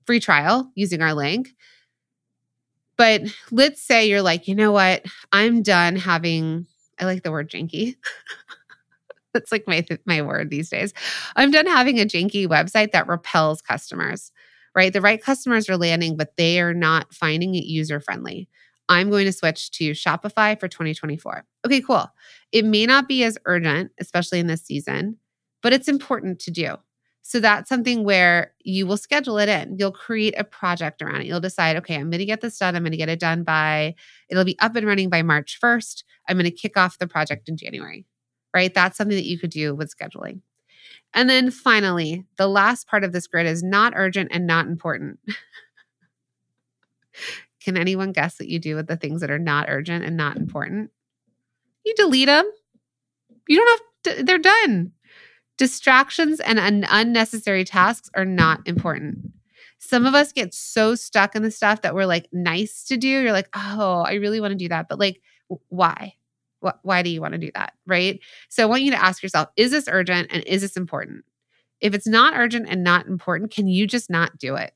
free 0.05 0.21
trial 0.21 0.71
using 0.73 1.01
our 1.01 1.13
link. 1.13 1.49
But 2.97 3.21
let's 3.51 3.81
say 3.81 4.09
you're 4.09 4.21
like, 4.21 4.47
you 4.47 4.55
know 4.55 4.71
what? 4.71 5.05
I'm 5.31 5.61
done 5.61 5.95
having, 5.95 6.67
I 6.99 7.05
like 7.05 7.23
the 7.23 7.31
word 7.31 7.49
janky. 7.49 7.95
That's 9.33 9.51
like 9.51 9.65
my 9.67 9.85
my 10.05 10.21
word 10.21 10.49
these 10.49 10.69
days. 10.69 10.93
I'm 11.35 11.51
done 11.51 11.67
having 11.67 11.99
a 11.99 12.05
janky 12.05 12.47
website 12.47 12.91
that 12.91 13.07
repels 13.07 13.61
customers. 13.61 14.31
Right? 14.75 14.93
The 14.93 15.01
right 15.01 15.21
customers 15.21 15.67
are 15.67 15.77
landing, 15.77 16.15
but 16.15 16.37
they 16.37 16.61
are 16.61 16.75
not 16.75 17.13
finding 17.13 17.55
it 17.55 17.65
user 17.65 17.99
friendly. 17.99 18.47
I'm 18.87 19.09
going 19.09 19.25
to 19.25 19.31
switch 19.31 19.71
to 19.71 19.91
Shopify 19.91 20.59
for 20.59 20.67
2024. 20.67 21.45
Okay, 21.65 21.81
cool. 21.81 22.07
It 22.51 22.65
may 22.65 22.85
not 22.85 23.07
be 23.07 23.23
as 23.23 23.37
urgent, 23.45 23.91
especially 23.99 24.39
in 24.39 24.47
this 24.47 24.63
season, 24.63 25.17
but 25.61 25.73
it's 25.73 25.87
important 25.87 26.39
to 26.41 26.51
do. 26.51 26.75
So 27.21 27.39
that's 27.39 27.69
something 27.69 28.03
where 28.03 28.53
you 28.63 28.87
will 28.87 28.97
schedule 28.97 29.37
it 29.37 29.49
in. 29.49 29.75
You'll 29.77 29.91
create 29.91 30.33
a 30.35 30.43
project 30.43 31.03
around 31.03 31.21
it. 31.21 31.27
You'll 31.27 31.39
decide, 31.39 31.75
okay, 31.77 31.93
I'm 31.93 32.09
going 32.09 32.19
to 32.19 32.25
get 32.25 32.41
this 32.41 32.57
done. 32.57 32.75
I'm 32.75 32.81
going 32.81 32.91
to 32.91 32.97
get 32.97 33.09
it 33.09 33.19
done 33.19 33.43
by, 33.43 33.93
it'll 34.29 34.45
be 34.45 34.57
up 34.59 34.75
and 34.75 34.87
running 34.87 35.09
by 35.09 35.21
March 35.21 35.59
1st. 35.63 36.03
I'm 36.27 36.37
going 36.37 36.45
to 36.45 36.51
kick 36.51 36.75
off 36.75 36.97
the 36.97 37.05
project 37.05 37.47
in 37.47 37.55
January, 37.55 38.05
right? 38.53 38.73
That's 38.73 38.97
something 38.97 39.17
that 39.17 39.25
you 39.25 39.39
could 39.39 39.51
do 39.51 39.75
with 39.75 39.93
scheduling. 39.95 40.41
And 41.13 41.29
then 41.29 41.51
finally, 41.51 42.25
the 42.37 42.47
last 42.47 42.87
part 42.87 43.03
of 43.03 43.11
this 43.11 43.27
grid 43.27 43.45
is 43.47 43.63
not 43.63 43.93
urgent 43.95 44.29
and 44.31 44.45
not 44.45 44.67
important. 44.67 45.19
Can 47.63 47.77
anyone 47.77 48.11
guess 48.11 48.39
what 48.39 48.47
you 48.47 48.59
do 48.59 48.75
with 48.75 48.87
the 48.87 48.95
things 48.95 49.21
that 49.21 49.31
are 49.31 49.39
not 49.39 49.65
urgent 49.69 50.05
and 50.05 50.15
not 50.15 50.37
important? 50.37 50.91
You 51.83 51.93
delete 51.95 52.27
them. 52.27 52.49
You 53.47 53.57
don't 53.57 53.69
have 53.69 54.17
to, 54.17 54.23
they're 54.23 54.37
done. 54.37 54.91
Distractions 55.57 56.39
and 56.39 56.59
un- 56.59 56.85
unnecessary 56.89 57.65
tasks 57.65 58.09
are 58.15 58.25
not 58.25 58.61
important. 58.65 59.31
Some 59.79 60.05
of 60.05 60.13
us 60.13 60.31
get 60.31 60.53
so 60.53 60.95
stuck 60.95 61.35
in 61.35 61.41
the 61.41 61.51
stuff 61.51 61.81
that 61.81 61.95
we're 61.95 62.05
like 62.05 62.27
nice 62.31 62.83
to 62.85 62.97
do. 62.97 63.07
You're 63.07 63.31
like, 63.31 63.49
oh, 63.55 64.01
I 64.01 64.13
really 64.15 64.39
want 64.39 64.51
to 64.51 64.57
do 64.57 64.69
that. 64.69 64.87
But 64.87 64.99
like, 64.99 65.21
why? 65.69 66.13
Why 66.81 67.01
do 67.01 67.09
you 67.09 67.21
want 67.21 67.33
to 67.33 67.37
do 67.37 67.51
that? 67.55 67.73
Right. 67.87 68.19
So 68.49 68.63
I 68.63 68.65
want 68.65 68.81
you 68.81 68.91
to 68.91 69.03
ask 69.03 69.23
yourself 69.23 69.49
is 69.55 69.71
this 69.71 69.87
urgent 69.89 70.29
and 70.31 70.43
is 70.43 70.61
this 70.61 70.77
important? 70.77 71.25
If 71.79 71.93
it's 71.93 72.07
not 72.07 72.33
urgent 72.35 72.67
and 72.69 72.83
not 72.83 73.07
important, 73.07 73.51
can 73.51 73.67
you 73.67 73.87
just 73.87 74.09
not 74.09 74.37
do 74.37 74.55
it? 74.55 74.73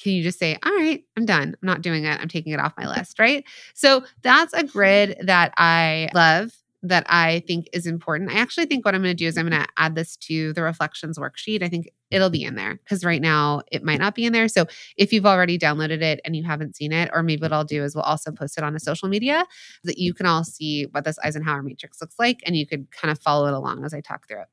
Can 0.00 0.12
you 0.12 0.22
just 0.22 0.38
say, 0.38 0.58
all 0.64 0.72
right, 0.72 1.02
I'm 1.16 1.24
done. 1.24 1.56
I'm 1.60 1.66
not 1.66 1.82
doing 1.82 2.04
it. 2.04 2.20
I'm 2.20 2.28
taking 2.28 2.52
it 2.52 2.60
off 2.60 2.74
my 2.76 2.86
list. 2.86 3.18
Right. 3.18 3.44
So 3.74 4.04
that's 4.22 4.52
a 4.52 4.64
grid 4.64 5.16
that 5.22 5.52
I 5.56 6.10
love 6.14 6.52
that 6.88 7.04
I 7.08 7.42
think 7.46 7.68
is 7.72 7.86
important. 7.86 8.30
I 8.30 8.38
actually 8.38 8.66
think 8.66 8.84
what 8.84 8.94
I'm 8.94 9.02
going 9.02 9.16
to 9.16 9.24
do 9.24 9.26
is 9.26 9.36
I'm 9.36 9.48
going 9.48 9.62
to 9.62 9.68
add 9.76 9.94
this 9.94 10.16
to 10.18 10.52
the 10.52 10.62
reflections 10.62 11.18
worksheet. 11.18 11.62
I 11.62 11.68
think 11.68 11.90
it'll 12.10 12.30
be 12.30 12.42
in 12.42 12.54
there 12.54 12.76
because 12.76 13.04
right 13.04 13.20
now 13.20 13.62
it 13.72 13.82
might 13.82 13.98
not 13.98 14.14
be 14.14 14.24
in 14.24 14.32
there. 14.32 14.48
So 14.48 14.66
if 14.96 15.12
you've 15.12 15.26
already 15.26 15.58
downloaded 15.58 16.02
it 16.02 16.20
and 16.24 16.36
you 16.36 16.44
haven't 16.44 16.76
seen 16.76 16.92
it, 16.92 17.10
or 17.12 17.22
maybe 17.22 17.42
what 17.42 17.52
I'll 17.52 17.64
do 17.64 17.82
is 17.82 17.94
we'll 17.94 18.04
also 18.04 18.30
post 18.30 18.58
it 18.58 18.64
on 18.64 18.76
a 18.76 18.80
social 18.80 19.08
media 19.08 19.44
that 19.84 19.98
you 19.98 20.14
can 20.14 20.26
all 20.26 20.44
see 20.44 20.84
what 20.92 21.04
this 21.04 21.18
Eisenhower 21.24 21.62
matrix 21.62 22.00
looks 22.00 22.16
like 22.18 22.40
and 22.46 22.56
you 22.56 22.66
could 22.66 22.90
kind 22.90 23.10
of 23.10 23.18
follow 23.18 23.46
it 23.46 23.54
along 23.54 23.84
as 23.84 23.94
I 23.94 24.00
talk 24.00 24.28
through 24.28 24.42
it. 24.42 24.48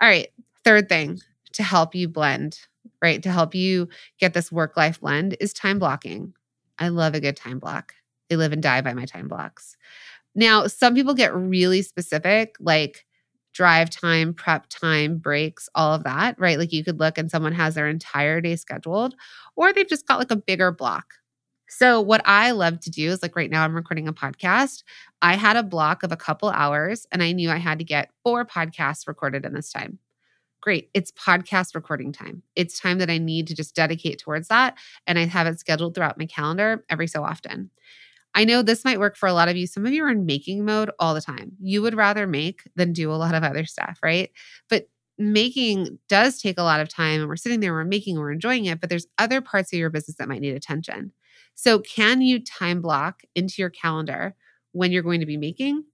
All 0.00 0.08
right. 0.08 0.28
Third 0.64 0.88
thing 0.88 1.20
to 1.52 1.62
help 1.62 1.94
you 1.94 2.08
blend, 2.08 2.58
right? 3.02 3.22
To 3.22 3.30
help 3.30 3.54
you 3.54 3.88
get 4.18 4.34
this 4.34 4.52
work 4.52 4.76
life 4.76 5.00
blend 5.00 5.36
is 5.40 5.52
time 5.52 5.78
blocking. 5.78 6.34
I 6.78 6.88
love 6.88 7.14
a 7.14 7.20
good 7.20 7.36
time 7.36 7.58
block. 7.58 7.94
I 8.30 8.36
live 8.36 8.52
and 8.52 8.62
die 8.62 8.80
by 8.80 8.94
my 8.94 9.04
time 9.04 9.28
blocks. 9.28 9.76
Now, 10.34 10.66
some 10.66 10.94
people 10.94 11.14
get 11.14 11.34
really 11.34 11.82
specific, 11.82 12.56
like 12.60 13.06
drive 13.52 13.88
time, 13.90 14.34
prep 14.34 14.66
time, 14.68 15.18
breaks, 15.18 15.68
all 15.74 15.94
of 15.94 16.04
that, 16.04 16.38
right? 16.38 16.58
Like 16.58 16.72
you 16.72 16.84
could 16.84 16.98
look 16.98 17.18
and 17.18 17.30
someone 17.30 17.52
has 17.52 17.74
their 17.76 17.88
entire 17.88 18.40
day 18.40 18.56
scheduled, 18.56 19.14
or 19.56 19.72
they've 19.72 19.88
just 19.88 20.06
got 20.08 20.18
like 20.18 20.32
a 20.32 20.36
bigger 20.36 20.72
block. 20.72 21.14
So, 21.68 22.00
what 22.00 22.22
I 22.24 22.50
love 22.52 22.80
to 22.80 22.90
do 22.90 23.10
is 23.10 23.22
like 23.22 23.36
right 23.36 23.50
now, 23.50 23.64
I'm 23.64 23.74
recording 23.74 24.08
a 24.08 24.12
podcast. 24.12 24.82
I 25.22 25.36
had 25.36 25.56
a 25.56 25.62
block 25.62 26.02
of 26.02 26.12
a 26.12 26.16
couple 26.16 26.50
hours 26.50 27.06
and 27.10 27.22
I 27.22 27.32
knew 27.32 27.50
I 27.50 27.56
had 27.56 27.78
to 27.78 27.84
get 27.84 28.10
four 28.22 28.44
podcasts 28.44 29.06
recorded 29.06 29.44
in 29.44 29.54
this 29.54 29.72
time. 29.72 29.98
Great. 30.60 30.90
It's 30.94 31.12
podcast 31.12 31.74
recording 31.74 32.12
time. 32.12 32.42
It's 32.56 32.80
time 32.80 32.98
that 32.98 33.10
I 33.10 33.18
need 33.18 33.48
to 33.48 33.54
just 33.54 33.74
dedicate 33.74 34.18
towards 34.18 34.48
that. 34.48 34.78
And 35.06 35.18
I 35.18 35.26
have 35.26 35.46
it 35.46 35.60
scheduled 35.60 35.94
throughout 35.94 36.18
my 36.18 36.26
calendar 36.26 36.84
every 36.88 37.06
so 37.06 37.22
often. 37.22 37.70
I 38.34 38.44
know 38.44 38.62
this 38.62 38.84
might 38.84 38.98
work 38.98 39.16
for 39.16 39.28
a 39.28 39.32
lot 39.32 39.48
of 39.48 39.56
you. 39.56 39.66
Some 39.66 39.86
of 39.86 39.92
you 39.92 40.04
are 40.04 40.10
in 40.10 40.26
making 40.26 40.64
mode 40.64 40.90
all 40.98 41.14
the 41.14 41.20
time. 41.20 41.52
You 41.60 41.82
would 41.82 41.94
rather 41.94 42.26
make 42.26 42.62
than 42.76 42.92
do 42.92 43.12
a 43.12 43.14
lot 43.14 43.34
of 43.34 43.44
other 43.44 43.64
stuff, 43.64 43.98
right? 44.02 44.30
But 44.68 44.88
making 45.18 45.98
does 46.08 46.40
take 46.40 46.58
a 46.58 46.62
lot 46.64 46.80
of 46.80 46.88
time 46.88 47.20
and 47.20 47.28
we're 47.28 47.36
sitting 47.36 47.60
there, 47.60 47.72
we're 47.72 47.84
making, 47.84 48.18
we're 48.18 48.32
enjoying 48.32 48.64
it, 48.64 48.80
but 48.80 48.90
there's 48.90 49.06
other 49.18 49.40
parts 49.40 49.72
of 49.72 49.78
your 49.78 49.90
business 49.90 50.16
that 50.16 50.28
might 50.28 50.40
need 50.40 50.54
attention. 50.56 51.12
So, 51.54 51.78
can 51.78 52.20
you 52.20 52.42
time 52.42 52.80
block 52.82 53.22
into 53.36 53.54
your 53.58 53.70
calendar 53.70 54.34
when 54.72 54.90
you're 54.90 55.04
going 55.04 55.20
to 55.20 55.26
be 55.26 55.36
making, 55.36 55.84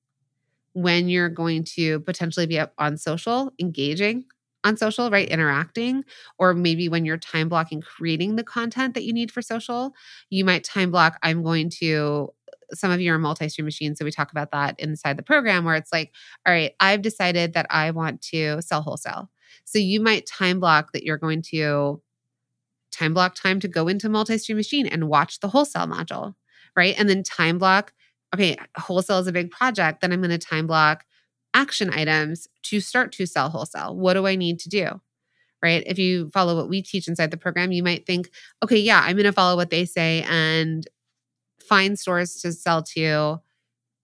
when 0.72 1.08
you're 1.08 1.28
going 1.28 1.64
to 1.64 2.00
potentially 2.00 2.46
be 2.46 2.58
up 2.58 2.72
on 2.78 2.96
social, 2.96 3.52
engaging 3.60 4.24
on 4.64 4.76
social, 4.76 5.10
right? 5.10 5.28
Interacting, 5.28 6.04
or 6.38 6.54
maybe 6.54 6.88
when 6.88 7.04
you're 7.04 7.16
time 7.16 7.48
blocking 7.48 7.80
creating 7.80 8.36
the 8.36 8.44
content 8.44 8.94
that 8.94 9.04
you 9.04 9.12
need 9.12 9.30
for 9.30 9.42
social, 9.42 9.94
you 10.28 10.44
might 10.44 10.64
time 10.64 10.90
block, 10.90 11.18
I'm 11.22 11.42
going 11.42 11.70
to 11.80 12.30
some 12.72 12.90
of 12.90 13.00
you 13.00 13.12
are 13.12 13.18
multi-stream 13.18 13.64
machines 13.64 13.98
so 13.98 14.04
we 14.04 14.10
talk 14.10 14.30
about 14.30 14.52
that 14.52 14.78
inside 14.78 15.16
the 15.16 15.22
program 15.22 15.64
where 15.64 15.74
it's 15.74 15.92
like 15.92 16.12
all 16.46 16.52
right 16.52 16.72
i've 16.80 17.02
decided 17.02 17.52
that 17.52 17.66
i 17.70 17.90
want 17.90 18.20
to 18.22 18.60
sell 18.62 18.82
wholesale 18.82 19.30
so 19.64 19.78
you 19.78 20.00
might 20.00 20.26
time 20.26 20.60
block 20.60 20.92
that 20.92 21.02
you're 21.02 21.18
going 21.18 21.42
to 21.42 22.00
time 22.90 23.14
block 23.14 23.34
time 23.34 23.60
to 23.60 23.68
go 23.68 23.88
into 23.88 24.08
multi-stream 24.08 24.56
machine 24.56 24.86
and 24.86 25.08
watch 25.08 25.40
the 25.40 25.48
wholesale 25.48 25.86
module 25.86 26.34
right 26.76 26.94
and 26.98 27.08
then 27.08 27.22
time 27.22 27.58
block 27.58 27.92
okay 28.34 28.56
wholesale 28.76 29.18
is 29.18 29.26
a 29.26 29.32
big 29.32 29.50
project 29.50 30.00
then 30.00 30.12
i'm 30.12 30.20
going 30.20 30.30
to 30.30 30.38
time 30.38 30.66
block 30.66 31.04
action 31.54 31.92
items 31.92 32.48
to 32.62 32.80
start 32.80 33.12
to 33.12 33.26
sell 33.26 33.50
wholesale 33.50 33.96
what 33.96 34.14
do 34.14 34.26
i 34.26 34.36
need 34.36 34.58
to 34.58 34.68
do 34.68 35.00
right 35.62 35.82
if 35.86 35.98
you 35.98 36.30
follow 36.30 36.56
what 36.56 36.68
we 36.68 36.80
teach 36.82 37.08
inside 37.08 37.30
the 37.30 37.36
program 37.36 37.72
you 37.72 37.82
might 37.82 38.06
think 38.06 38.30
okay 38.62 38.78
yeah 38.78 39.02
i'm 39.04 39.16
going 39.16 39.24
to 39.24 39.32
follow 39.32 39.56
what 39.56 39.70
they 39.70 39.84
say 39.84 40.24
and 40.28 40.86
find 41.70 41.98
stores 41.98 42.42
to 42.42 42.52
sell 42.52 42.82
to, 42.82 43.40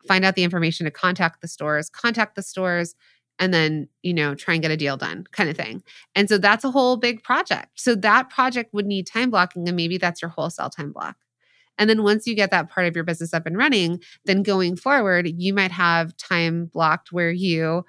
find 0.07 0.25
out 0.25 0.37
the 0.37 0.45
information 0.45 0.85
to 0.85 0.91
contact 0.91 1.43
the 1.43 1.49
stores, 1.49 1.91
contact 1.91 2.37
the 2.37 2.43
stores, 2.43 2.95
and 3.41 3.53
then, 3.53 3.89
you 4.03 4.15
know, 4.15 4.35
try 4.37 4.55
and 4.55 4.63
get 4.63 4.71
a 4.71 4.77
deal 4.77 4.97
done 4.97 5.27
kind 5.33 5.51
of 5.51 5.57
thing. 5.57 5.83
And 6.15 6.29
so 6.29 6.39
that's 6.39 6.65
a 6.65 6.71
whole 6.71 6.97
big 6.97 7.25
project. 7.25 7.69
So 7.75 7.97
that 7.97 8.31
project 8.31 8.73
would 8.73 8.87
need 8.87 9.07
time 9.07 9.31
blocking, 9.31 9.69
and 9.69 9.77
maybe 9.77 9.99
that's 9.99 10.23
your 10.23 10.31
wholesale 10.31 10.71
time 10.71 10.93
block. 10.93 11.17
And 11.79 11.91
then 11.91 12.03
once 12.03 12.27
you 12.27 12.35
get 12.35 12.51
that 12.51 12.71
part 12.71 12.87
of 12.87 12.95
your 12.95 13.05
business 13.05 13.35
up 13.35 13.47
and 13.47 13.57
running, 13.57 14.01
then 14.25 14.43
going 14.43 14.77
forward, 14.77 15.29
you 15.37 15.53
might 15.53 15.73
have 15.73 16.17
time 16.17 16.67
blocked 16.67 17.13
where 17.13 17.31
you 17.31 17.85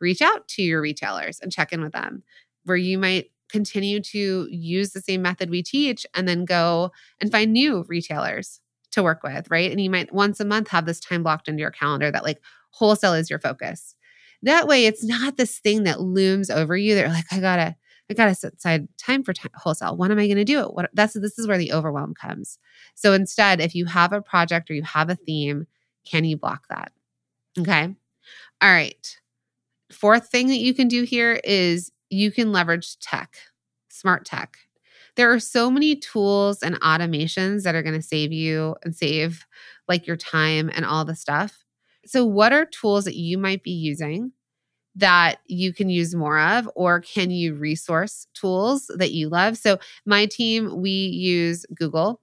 reach 0.00 0.22
out 0.22 0.46
to 0.48 0.62
your 0.62 0.80
retailers 0.80 1.40
and 1.40 1.52
check 1.52 1.72
in 1.72 1.82
with 1.82 1.92
them, 1.92 2.22
where 2.64 2.76
you 2.76 2.98
might 2.98 3.30
continue 3.50 4.00
to 4.00 4.48
use 4.50 4.90
the 4.90 5.00
same 5.00 5.22
method 5.22 5.50
we 5.50 5.62
teach 5.62 6.06
and 6.14 6.26
then 6.26 6.44
go 6.44 6.90
and 7.20 7.30
find 7.30 7.52
new 7.52 7.84
retailers 7.88 8.60
to 8.92 9.02
work 9.02 9.22
with, 9.22 9.50
right? 9.50 9.70
And 9.70 9.80
you 9.80 9.90
might 9.90 10.12
once 10.12 10.40
a 10.40 10.44
month 10.44 10.68
have 10.68 10.86
this 10.86 11.00
time 11.00 11.22
blocked 11.22 11.48
into 11.48 11.60
your 11.60 11.70
calendar 11.70 12.10
that 12.10 12.24
like 12.24 12.40
wholesale 12.70 13.14
is 13.14 13.30
your 13.30 13.38
focus. 13.38 13.94
That 14.42 14.66
way, 14.66 14.86
it's 14.86 15.04
not 15.04 15.36
this 15.36 15.58
thing 15.58 15.84
that 15.84 16.00
looms 16.00 16.50
over 16.50 16.76
you. 16.76 16.94
They're 16.94 17.08
like, 17.08 17.32
I 17.32 17.40
gotta, 17.40 17.76
I 18.10 18.14
gotta 18.14 18.34
set 18.34 18.54
aside 18.54 18.88
time 18.98 19.22
for 19.22 19.34
wholesale. 19.54 19.96
When 19.96 20.12
am 20.12 20.18
I 20.18 20.26
going 20.26 20.36
to 20.36 20.44
do 20.44 20.60
it? 20.60 20.74
What? 20.74 20.90
That's 20.94 21.14
this 21.14 21.38
is 21.38 21.48
where 21.48 21.58
the 21.58 21.72
overwhelm 21.72 22.14
comes. 22.14 22.58
So 22.94 23.12
instead, 23.12 23.60
if 23.60 23.74
you 23.74 23.86
have 23.86 24.12
a 24.12 24.22
project 24.22 24.70
or 24.70 24.74
you 24.74 24.82
have 24.82 25.10
a 25.10 25.16
theme, 25.16 25.66
can 26.08 26.24
you 26.24 26.36
block 26.36 26.66
that? 26.70 26.92
Okay. 27.58 27.94
All 28.62 28.70
right. 28.70 29.18
Fourth 29.90 30.28
thing 30.28 30.48
that 30.48 30.58
you 30.58 30.74
can 30.74 30.88
do 30.88 31.02
here 31.02 31.40
is 31.42 31.90
you 32.10 32.30
can 32.30 32.52
leverage 32.52 32.98
tech, 32.98 33.36
smart 33.88 34.24
tech 34.24 34.58
there 35.16 35.32
are 35.32 35.40
so 35.40 35.70
many 35.70 35.96
tools 35.96 36.62
and 36.62 36.80
automations 36.80 37.62
that 37.62 37.74
are 37.74 37.82
going 37.82 37.94
to 37.94 38.06
save 38.06 38.32
you 38.32 38.76
and 38.84 38.94
save 38.94 39.46
like 39.88 40.06
your 40.06 40.16
time 40.16 40.70
and 40.74 40.84
all 40.84 41.04
the 41.04 41.16
stuff. 41.16 41.64
So, 42.04 42.24
what 42.24 42.52
are 42.52 42.66
tools 42.66 43.04
that 43.06 43.16
you 43.16 43.36
might 43.38 43.62
be 43.62 43.72
using 43.72 44.32
that 44.96 45.40
you 45.46 45.72
can 45.72 45.90
use 45.90 46.14
more 46.14 46.40
of, 46.40 46.68
or 46.74 47.00
can 47.00 47.30
you 47.30 47.54
resource 47.54 48.26
tools 48.34 48.90
that 48.96 49.12
you 49.12 49.28
love? 49.28 49.58
So, 49.58 49.78
my 50.06 50.26
team, 50.26 50.80
we 50.80 50.90
use 50.90 51.66
Google, 51.74 52.20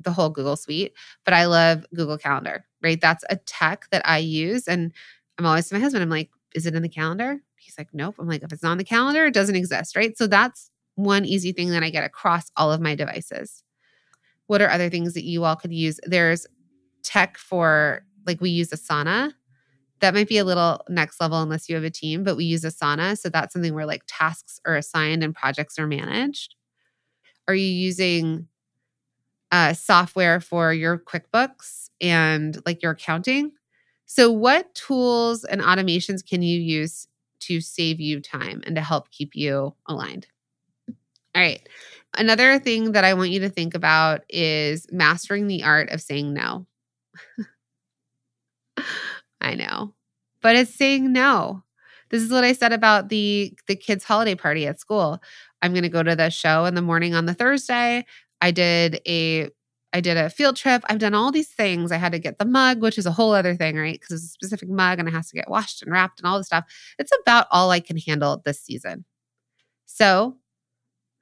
the 0.00 0.10
whole 0.12 0.30
Google 0.30 0.56
suite, 0.56 0.92
but 1.24 1.32
I 1.32 1.46
love 1.46 1.86
Google 1.94 2.18
Calendar, 2.18 2.64
right? 2.82 3.00
That's 3.00 3.24
a 3.30 3.36
tech 3.36 3.86
that 3.90 4.02
I 4.04 4.18
use. 4.18 4.66
And 4.66 4.92
I'm 5.38 5.46
always 5.46 5.68
to 5.68 5.74
my 5.74 5.80
husband, 5.80 6.02
I'm 6.02 6.10
like, 6.10 6.30
is 6.54 6.66
it 6.66 6.74
in 6.74 6.82
the 6.82 6.88
calendar? 6.88 7.38
He's 7.56 7.78
like, 7.78 7.88
nope. 7.92 8.16
I'm 8.18 8.28
like, 8.28 8.42
if 8.42 8.52
it's 8.52 8.62
not 8.62 8.72
on 8.72 8.78
the 8.78 8.84
calendar, 8.84 9.26
it 9.26 9.34
doesn't 9.34 9.56
exist, 9.56 9.96
right? 9.96 10.16
So, 10.18 10.26
that's 10.26 10.70
one 10.96 11.24
easy 11.24 11.52
thing 11.52 11.70
that 11.70 11.84
I 11.84 11.90
get 11.90 12.04
across 12.04 12.50
all 12.56 12.72
of 12.72 12.80
my 12.80 12.96
devices. 12.96 13.62
What 14.48 14.60
are 14.60 14.70
other 14.70 14.90
things 14.90 15.14
that 15.14 15.24
you 15.24 15.44
all 15.44 15.54
could 15.54 15.72
use? 15.72 16.00
There's 16.04 16.46
tech 17.04 17.38
for 17.38 18.02
like 18.26 18.40
we 18.40 18.50
use 18.50 18.70
Asana. 18.70 19.32
That 20.00 20.14
might 20.14 20.28
be 20.28 20.38
a 20.38 20.44
little 20.44 20.84
next 20.88 21.20
level 21.20 21.40
unless 21.42 21.68
you 21.68 21.74
have 21.74 21.84
a 21.84 21.90
team, 21.90 22.24
but 22.24 22.36
we 22.36 22.44
use 22.44 22.62
Asana. 22.62 23.18
So 23.18 23.28
that's 23.28 23.52
something 23.52 23.74
where 23.74 23.86
like 23.86 24.02
tasks 24.06 24.60
are 24.64 24.76
assigned 24.76 25.22
and 25.24 25.34
projects 25.34 25.78
are 25.78 25.86
managed. 25.86 26.54
Are 27.48 27.54
you 27.54 27.66
using 27.66 28.48
uh, 29.50 29.72
software 29.72 30.40
for 30.40 30.72
your 30.72 30.98
QuickBooks 30.98 31.90
and 32.00 32.58
like 32.66 32.82
your 32.82 32.92
accounting? 32.92 33.52
So, 34.06 34.30
what 34.30 34.74
tools 34.74 35.44
and 35.44 35.60
automations 35.60 36.26
can 36.26 36.42
you 36.42 36.58
use 36.58 37.06
to 37.40 37.60
save 37.60 38.00
you 38.00 38.20
time 38.20 38.62
and 38.66 38.74
to 38.76 38.82
help 38.82 39.10
keep 39.10 39.34
you 39.34 39.74
aligned? 39.86 40.26
All 41.34 41.42
right. 41.42 41.66
Another 42.16 42.58
thing 42.58 42.92
that 42.92 43.04
I 43.04 43.14
want 43.14 43.30
you 43.30 43.40
to 43.40 43.48
think 43.50 43.74
about 43.74 44.22
is 44.28 44.86
mastering 44.90 45.46
the 45.46 45.62
art 45.62 45.90
of 45.90 46.00
saying 46.00 46.32
no. 46.32 46.66
I 49.40 49.54
know. 49.54 49.94
But 50.42 50.56
it's 50.56 50.74
saying 50.74 51.12
no. 51.12 51.62
This 52.10 52.22
is 52.22 52.30
what 52.30 52.44
I 52.44 52.52
said 52.52 52.72
about 52.72 53.08
the 53.08 53.54
the 53.66 53.76
kids 53.76 54.04
holiday 54.04 54.34
party 54.34 54.66
at 54.66 54.80
school. 54.80 55.20
I'm 55.62 55.72
going 55.72 55.82
to 55.82 55.88
go 55.88 56.02
to 56.02 56.16
the 56.16 56.30
show 56.30 56.64
in 56.64 56.74
the 56.74 56.82
morning 56.82 57.14
on 57.14 57.26
the 57.26 57.34
Thursday. 57.34 58.06
I 58.40 58.50
did 58.50 59.00
a 59.06 59.50
I 59.92 60.00
did 60.00 60.16
a 60.16 60.30
field 60.30 60.56
trip. 60.56 60.82
I've 60.88 60.98
done 60.98 61.14
all 61.14 61.32
these 61.32 61.48
things. 61.48 61.92
I 61.92 61.96
had 61.96 62.12
to 62.12 62.18
get 62.18 62.38
the 62.38 62.44
mug, 62.44 62.82
which 62.82 62.98
is 62.98 63.06
a 63.06 63.10
whole 63.10 63.32
other 63.32 63.54
thing, 63.56 63.76
right? 63.76 63.98
Because 63.98 64.12
it's 64.12 64.24
a 64.24 64.28
specific 64.28 64.68
mug 64.68 64.98
and 64.98 65.08
it 65.08 65.12
has 65.14 65.28
to 65.30 65.36
get 65.36 65.48
washed 65.48 65.82
and 65.82 65.90
wrapped 65.90 66.20
and 66.20 66.28
all 66.28 66.38
this 66.38 66.48
stuff. 66.48 66.64
It's 66.98 67.12
about 67.22 67.46
all 67.50 67.70
I 67.70 67.80
can 67.80 67.96
handle 67.96 68.42
this 68.44 68.60
season. 68.60 69.04
So 69.86 70.36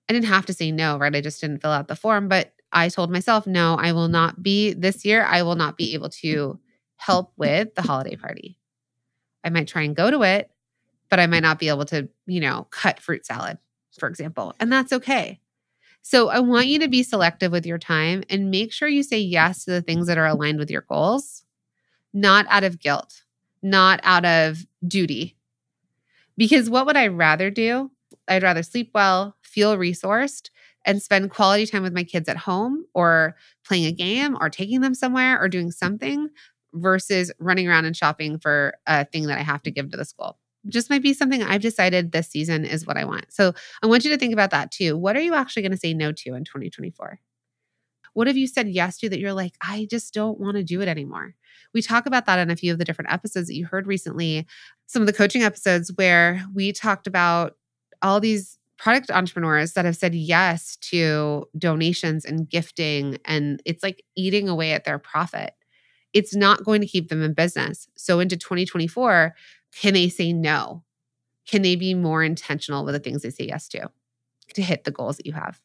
I 0.08 0.12
didn't 0.12 0.26
have 0.26 0.46
to 0.46 0.52
say 0.52 0.72
no, 0.72 0.98
right? 0.98 1.14
I 1.14 1.20
just 1.20 1.40
didn't 1.40 1.62
fill 1.62 1.70
out 1.70 1.88
the 1.88 1.96
form, 1.96 2.28
but 2.28 2.52
I 2.72 2.88
told 2.88 3.10
myself, 3.10 3.46
no, 3.46 3.76
I 3.76 3.92
will 3.92 4.08
not 4.08 4.42
be 4.42 4.72
this 4.72 5.04
year. 5.04 5.24
I 5.24 5.42
will 5.42 5.54
not 5.54 5.76
be 5.76 5.94
able 5.94 6.10
to 6.10 6.58
help 6.96 7.32
with 7.36 7.74
the 7.74 7.82
holiday 7.82 8.16
party. 8.16 8.58
I 9.44 9.50
might 9.50 9.68
try 9.68 9.82
and 9.82 9.94
go 9.94 10.10
to 10.10 10.22
it, 10.22 10.50
but 11.08 11.20
I 11.20 11.26
might 11.26 11.42
not 11.42 11.58
be 11.58 11.68
able 11.68 11.84
to, 11.86 12.08
you 12.26 12.40
know, 12.40 12.66
cut 12.70 13.00
fruit 13.00 13.24
salad, 13.24 13.58
for 13.98 14.08
example. 14.08 14.54
And 14.58 14.72
that's 14.72 14.92
okay. 14.92 15.40
So 16.02 16.28
I 16.28 16.40
want 16.40 16.68
you 16.68 16.78
to 16.80 16.88
be 16.88 17.02
selective 17.02 17.52
with 17.52 17.66
your 17.66 17.78
time 17.78 18.22
and 18.30 18.50
make 18.50 18.72
sure 18.72 18.88
you 18.88 19.02
say 19.02 19.18
yes 19.18 19.64
to 19.64 19.72
the 19.72 19.82
things 19.82 20.06
that 20.06 20.18
are 20.18 20.26
aligned 20.26 20.58
with 20.58 20.70
your 20.70 20.82
goals, 20.82 21.44
not 22.12 22.46
out 22.48 22.64
of 22.64 22.78
guilt, 22.78 23.24
not 23.62 24.00
out 24.04 24.24
of 24.24 24.66
duty. 24.86 25.36
Because 26.36 26.70
what 26.70 26.86
would 26.86 26.96
I 26.96 27.08
rather 27.08 27.50
do? 27.50 27.90
I'd 28.28 28.42
rather 28.42 28.62
sleep 28.62 28.90
well, 28.94 29.36
feel 29.42 29.76
resourced, 29.76 30.50
and 30.84 31.02
spend 31.02 31.30
quality 31.30 31.66
time 31.66 31.82
with 31.82 31.92
my 31.94 32.04
kids 32.04 32.28
at 32.28 32.36
home 32.36 32.84
or 32.94 33.34
playing 33.64 33.86
a 33.86 33.92
game 33.92 34.36
or 34.40 34.48
taking 34.48 34.82
them 34.82 34.94
somewhere 34.94 35.40
or 35.42 35.48
doing 35.48 35.72
something 35.72 36.28
versus 36.76 37.32
running 37.38 37.68
around 37.68 37.84
and 37.84 37.96
shopping 37.96 38.38
for 38.38 38.74
a 38.86 39.04
thing 39.04 39.26
that 39.26 39.38
I 39.38 39.42
have 39.42 39.62
to 39.64 39.70
give 39.70 39.90
to 39.90 39.96
the 39.96 40.04
school. 40.04 40.38
Just 40.68 40.90
might 40.90 41.02
be 41.02 41.14
something 41.14 41.42
I've 41.42 41.60
decided 41.60 42.12
this 42.12 42.28
season 42.28 42.64
is 42.64 42.86
what 42.86 42.96
I 42.96 43.04
want. 43.04 43.32
So 43.32 43.52
I 43.82 43.86
want 43.86 44.04
you 44.04 44.10
to 44.10 44.18
think 44.18 44.32
about 44.32 44.50
that 44.50 44.70
too. 44.70 44.96
What 44.96 45.16
are 45.16 45.20
you 45.20 45.34
actually 45.34 45.62
going 45.62 45.72
to 45.72 45.78
say 45.78 45.94
no 45.94 46.12
to 46.12 46.34
in 46.34 46.44
2024? 46.44 47.20
What 48.14 48.26
have 48.26 48.36
you 48.36 48.46
said 48.46 48.68
yes 48.68 48.96
to 48.98 49.08
that 49.10 49.20
you're 49.20 49.34
like, 49.34 49.54
I 49.60 49.86
just 49.90 50.14
don't 50.14 50.40
want 50.40 50.56
to 50.56 50.64
do 50.64 50.80
it 50.80 50.88
anymore? 50.88 51.34
We 51.74 51.82
talk 51.82 52.06
about 52.06 52.26
that 52.26 52.38
in 52.38 52.50
a 52.50 52.56
few 52.56 52.72
of 52.72 52.78
the 52.78 52.84
different 52.84 53.12
episodes 53.12 53.48
that 53.48 53.54
you 53.54 53.66
heard 53.66 53.86
recently, 53.86 54.46
some 54.86 55.02
of 55.02 55.06
the 55.06 55.12
coaching 55.12 55.42
episodes 55.42 55.92
where 55.96 56.42
we 56.54 56.72
talked 56.72 57.06
about 57.06 57.56
all 58.02 58.18
these 58.18 58.58
product 58.78 59.10
entrepreneurs 59.10 59.72
that 59.72 59.84
have 59.84 59.96
said 59.96 60.14
yes 60.14 60.76
to 60.76 61.46
donations 61.58 62.24
and 62.24 62.48
gifting, 62.48 63.18
and 63.24 63.62
it's 63.64 63.82
like 63.82 64.02
eating 64.16 64.48
away 64.48 64.72
at 64.72 64.84
their 64.84 64.98
profit. 64.98 65.54
It's 66.16 66.34
not 66.34 66.64
going 66.64 66.80
to 66.80 66.86
keep 66.86 67.10
them 67.10 67.22
in 67.22 67.34
business. 67.34 67.88
So, 67.94 68.20
into 68.20 68.38
2024, 68.38 69.34
can 69.76 69.92
they 69.92 70.08
say 70.08 70.32
no? 70.32 70.82
Can 71.46 71.60
they 71.60 71.76
be 71.76 71.92
more 71.92 72.24
intentional 72.24 72.86
with 72.86 72.94
the 72.94 72.98
things 72.98 73.20
they 73.20 73.28
say 73.28 73.44
yes 73.44 73.68
to 73.68 73.90
to 74.54 74.62
hit 74.62 74.84
the 74.84 74.90
goals 74.90 75.18
that 75.18 75.26
you 75.26 75.34
have? 75.34 75.60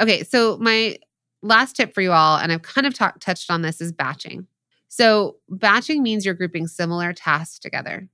Okay, 0.00 0.24
so 0.24 0.56
my 0.58 0.98
last 1.42 1.76
tip 1.76 1.94
for 1.94 2.00
you 2.00 2.10
all, 2.10 2.38
and 2.38 2.50
I've 2.50 2.62
kind 2.62 2.88
of 2.88 2.94
talk, 2.94 3.20
touched 3.20 3.52
on 3.52 3.62
this, 3.62 3.80
is 3.80 3.92
batching. 3.92 4.48
So, 4.88 5.36
batching 5.48 6.02
means 6.02 6.24
you're 6.24 6.34
grouping 6.34 6.66
similar 6.66 7.12
tasks 7.12 7.60
together. 7.60 8.08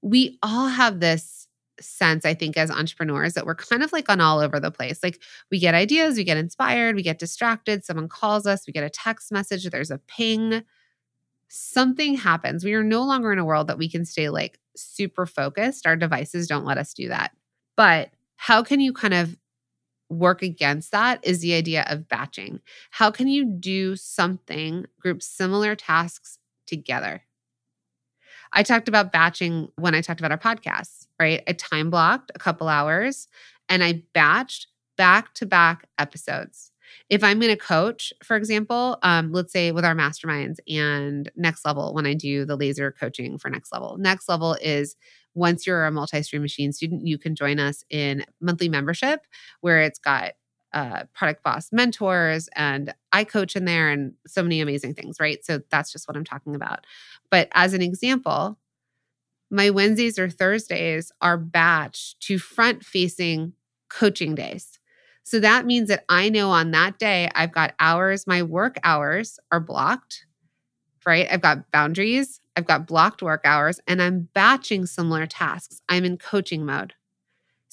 We 0.00 0.38
all 0.42 0.68
have 0.68 1.00
this 1.00 1.45
sense, 1.80 2.24
I 2.24 2.34
think, 2.34 2.56
as 2.56 2.70
entrepreneurs 2.70 3.34
that 3.34 3.46
we're 3.46 3.54
kind 3.54 3.82
of 3.82 3.92
like 3.92 4.08
on 4.08 4.20
all 4.20 4.40
over 4.40 4.60
the 4.60 4.70
place. 4.70 5.02
Like 5.02 5.20
we 5.50 5.58
get 5.58 5.74
ideas, 5.74 6.16
we 6.16 6.24
get 6.24 6.36
inspired, 6.36 6.96
we 6.96 7.02
get 7.02 7.18
distracted, 7.18 7.84
someone 7.84 8.08
calls 8.08 8.46
us, 8.46 8.66
we 8.66 8.72
get 8.72 8.84
a 8.84 8.90
text 8.90 9.32
message, 9.32 9.68
there's 9.70 9.90
a 9.90 9.98
ping. 9.98 10.64
something 11.48 12.16
happens. 12.16 12.64
We 12.64 12.74
are 12.74 12.84
no 12.84 13.04
longer 13.04 13.32
in 13.32 13.38
a 13.38 13.44
world 13.44 13.68
that 13.68 13.78
we 13.78 13.88
can 13.88 14.04
stay 14.04 14.28
like 14.30 14.58
super 14.76 15.26
focused. 15.26 15.86
Our 15.86 15.96
devices 15.96 16.48
don't 16.48 16.64
let 16.64 16.78
us 16.78 16.92
do 16.94 17.08
that. 17.08 17.32
But 17.76 18.10
how 18.36 18.62
can 18.62 18.80
you 18.80 18.92
kind 18.92 19.14
of 19.14 19.36
work 20.08 20.42
against 20.42 20.92
that 20.92 21.20
is 21.24 21.40
the 21.40 21.54
idea 21.54 21.84
of 21.88 22.08
batching. 22.08 22.60
How 22.90 23.10
can 23.10 23.28
you 23.28 23.44
do 23.44 23.96
something, 23.96 24.86
group 25.00 25.22
similar 25.22 25.74
tasks 25.74 26.38
together? 26.66 27.22
I 28.52 28.62
talked 28.62 28.88
about 28.88 29.12
batching 29.12 29.68
when 29.76 29.94
I 29.94 30.00
talked 30.00 30.20
about 30.20 30.32
our 30.32 30.38
podcasts, 30.38 31.06
right? 31.20 31.42
I 31.46 31.52
time 31.52 31.90
blocked 31.90 32.32
a 32.34 32.38
couple 32.38 32.68
hours 32.68 33.28
and 33.68 33.82
I 33.82 34.02
batched 34.14 34.66
back 34.96 35.34
to 35.34 35.46
back 35.46 35.86
episodes. 35.98 36.72
If 37.10 37.22
I'm 37.22 37.40
going 37.40 37.52
to 37.52 37.56
coach, 37.56 38.12
for 38.22 38.36
example, 38.36 38.98
um, 39.02 39.32
let's 39.32 39.52
say 39.52 39.72
with 39.72 39.84
our 39.84 39.94
masterminds 39.94 40.56
and 40.68 41.30
next 41.36 41.64
level, 41.64 41.92
when 41.92 42.06
I 42.06 42.14
do 42.14 42.44
the 42.44 42.56
laser 42.56 42.92
coaching 42.92 43.38
for 43.38 43.50
next 43.50 43.72
level, 43.72 43.96
next 43.98 44.28
level 44.28 44.56
is 44.60 44.96
once 45.34 45.66
you're 45.66 45.84
a 45.84 45.90
multi-stream 45.90 46.42
machine 46.42 46.72
student, 46.72 47.06
you 47.06 47.18
can 47.18 47.34
join 47.34 47.58
us 47.58 47.84
in 47.90 48.24
monthly 48.40 48.68
membership 48.68 49.20
where 49.60 49.80
it's 49.80 49.98
got 49.98 50.32
uh, 50.76 51.04
product 51.14 51.42
boss 51.42 51.72
mentors 51.72 52.50
and 52.54 52.92
I 53.10 53.24
coach 53.24 53.56
in 53.56 53.64
there 53.64 53.88
and 53.88 54.12
so 54.26 54.42
many 54.42 54.60
amazing 54.60 54.92
things, 54.92 55.18
right? 55.18 55.42
So 55.42 55.62
that's 55.70 55.90
just 55.90 56.06
what 56.06 56.18
I'm 56.18 56.24
talking 56.24 56.54
about. 56.54 56.86
But 57.30 57.48
as 57.52 57.72
an 57.72 57.80
example, 57.80 58.58
my 59.50 59.70
Wednesdays 59.70 60.18
or 60.18 60.28
Thursdays 60.28 61.10
are 61.22 61.38
batched 61.38 62.18
to 62.20 62.38
front 62.38 62.84
facing 62.84 63.54
coaching 63.88 64.34
days. 64.34 64.78
So 65.22 65.40
that 65.40 65.64
means 65.64 65.88
that 65.88 66.04
I 66.10 66.28
know 66.28 66.50
on 66.50 66.72
that 66.72 66.98
day 66.98 67.30
I've 67.34 67.52
got 67.52 67.72
hours, 67.80 68.26
my 68.26 68.42
work 68.42 68.76
hours 68.84 69.38
are 69.50 69.60
blocked, 69.60 70.26
right? 71.06 71.26
I've 71.30 71.40
got 71.40 71.70
boundaries, 71.72 72.38
I've 72.54 72.66
got 72.66 72.86
blocked 72.86 73.22
work 73.22 73.40
hours, 73.46 73.80
and 73.86 74.02
I'm 74.02 74.28
batching 74.34 74.84
similar 74.84 75.24
tasks. 75.26 75.80
I'm 75.88 76.04
in 76.04 76.18
coaching 76.18 76.66
mode. 76.66 76.92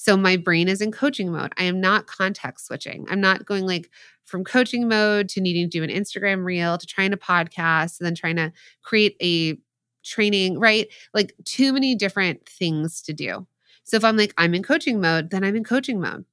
So 0.04 0.18
my 0.18 0.36
brain 0.36 0.68
is 0.68 0.82
in 0.82 0.92
coaching 0.92 1.32
mode. 1.32 1.54
I 1.56 1.64
am 1.64 1.80
not 1.80 2.06
context 2.06 2.66
switching. 2.66 3.06
I'm 3.08 3.22
not 3.22 3.46
going 3.46 3.64
like 3.64 3.88
from 4.26 4.44
coaching 4.44 4.86
mode 4.86 5.30
to 5.30 5.40
needing 5.40 5.64
to 5.70 5.78
do 5.78 5.82
an 5.82 5.88
Instagram 5.88 6.44
reel 6.44 6.76
to 6.76 6.86
trying 6.86 7.10
to 7.12 7.16
podcast 7.16 7.98
and 7.98 8.04
then 8.06 8.14
trying 8.14 8.36
to 8.36 8.52
create 8.82 9.16
a 9.22 9.56
training, 10.04 10.60
right? 10.60 10.88
Like 11.14 11.34
too 11.46 11.72
many 11.72 11.94
different 11.94 12.46
things 12.46 13.00
to 13.00 13.14
do. 13.14 13.46
So 13.84 13.96
if 13.96 14.04
I'm 14.04 14.18
like, 14.18 14.34
I'm 14.36 14.54
in 14.54 14.62
coaching 14.62 15.00
mode, 15.00 15.30
then 15.30 15.42
I'm 15.42 15.56
in 15.56 15.64
coaching 15.64 16.02
mode 16.02 16.26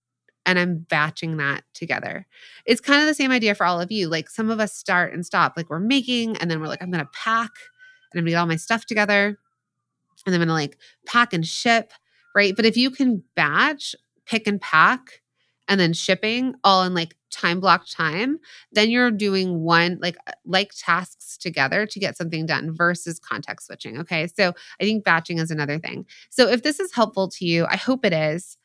and 0.46 0.60
I'm 0.60 0.80
batching 0.80 1.38
that 1.38 1.64
together. 1.74 2.28
It's 2.66 2.82
kind 2.82 3.00
of 3.00 3.08
the 3.08 3.14
same 3.14 3.32
idea 3.32 3.56
for 3.56 3.66
all 3.66 3.80
of 3.80 3.90
you. 3.90 4.10
Like 4.10 4.30
some 4.30 4.50
of 4.50 4.60
us 4.60 4.74
start 4.74 5.14
and 5.14 5.26
stop, 5.26 5.54
like 5.56 5.70
we're 5.70 5.80
making, 5.80 6.36
and 6.36 6.52
then 6.52 6.60
we're 6.60 6.68
like, 6.68 6.84
I'm 6.84 6.92
going 6.92 7.06
to 7.06 7.12
pack 7.14 7.52
and 8.12 8.20
I'm 8.20 8.24
going 8.24 8.26
to 8.26 8.32
get 8.32 8.38
all 8.38 8.48
my 8.48 8.58
stuff 8.58 8.86
together 8.86 9.40
and 10.26 10.36
I'm 10.36 10.40
going 10.40 10.50
to 10.50 10.54
like 10.54 10.78
pack 11.06 11.32
and 11.32 11.48
ship, 11.48 11.94
right? 12.36 12.56
But 12.56 12.66
if 12.66 12.78
you 12.78 12.92
can 12.92 13.24
batch, 13.36 13.96
pick 14.26 14.48
and 14.48 14.60
pack, 14.60 15.22
and 15.68 15.80
then 15.80 15.94
shipping 15.94 16.56
all 16.64 16.84
in 16.84 16.94
like 16.94 17.16
time 17.32 17.62
block 17.62 17.86
time, 17.90 18.40
then 18.74 18.90
you're 18.90 19.10
doing 19.10 19.62
one 19.62 19.98
like 20.02 20.18
uh, 20.28 20.34
like 20.46 20.72
tasks 20.78 21.38
together 21.38 21.86
to 21.86 22.00
get 22.00 22.18
something 22.18 22.46
done 22.46 22.76
versus 22.76 23.20
context 23.20 23.68
switching. 23.68 23.98
Okay. 24.00 24.28
So 24.28 24.54
I 24.82 24.84
think 24.84 25.06
batching 25.06 25.40
is 25.40 25.50
another 25.50 25.80
thing. 25.80 26.06
So 26.30 26.50
if 26.50 26.64
this 26.64 26.80
is 26.80 26.94
helpful 26.94 27.30
to 27.30 27.46
you, 27.46 27.66
I 27.70 27.78
hope 27.78 28.04
it 28.04 28.12
is. 28.14 28.58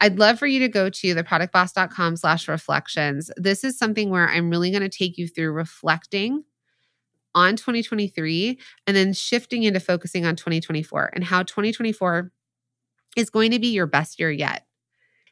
I'd 0.00 0.18
love 0.18 0.38
for 0.38 0.46
you 0.46 0.58
to 0.60 0.68
go 0.68 0.90
to 0.90 1.14
theproductboss.com 1.14 2.16
slash 2.16 2.48
reflections. 2.48 3.30
This 3.36 3.62
is 3.62 3.78
something 3.78 4.10
where 4.10 4.28
I'm 4.28 4.50
really 4.50 4.70
going 4.70 4.82
to 4.82 4.88
take 4.88 5.18
you 5.18 5.28
through 5.28 5.52
reflecting 5.52 6.44
on 7.34 7.56
2023 7.56 8.58
and 8.86 8.96
then 8.96 9.12
shifting 9.12 9.64
into 9.64 9.80
focusing 9.80 10.24
on 10.24 10.36
2024 10.36 11.10
and 11.14 11.24
how 11.24 11.42
2024 11.42 12.30
is 13.16 13.30
going 13.30 13.50
to 13.50 13.58
be 13.58 13.68
your 13.68 13.86
best 13.86 14.18
year 14.18 14.30
yet. 14.30 14.66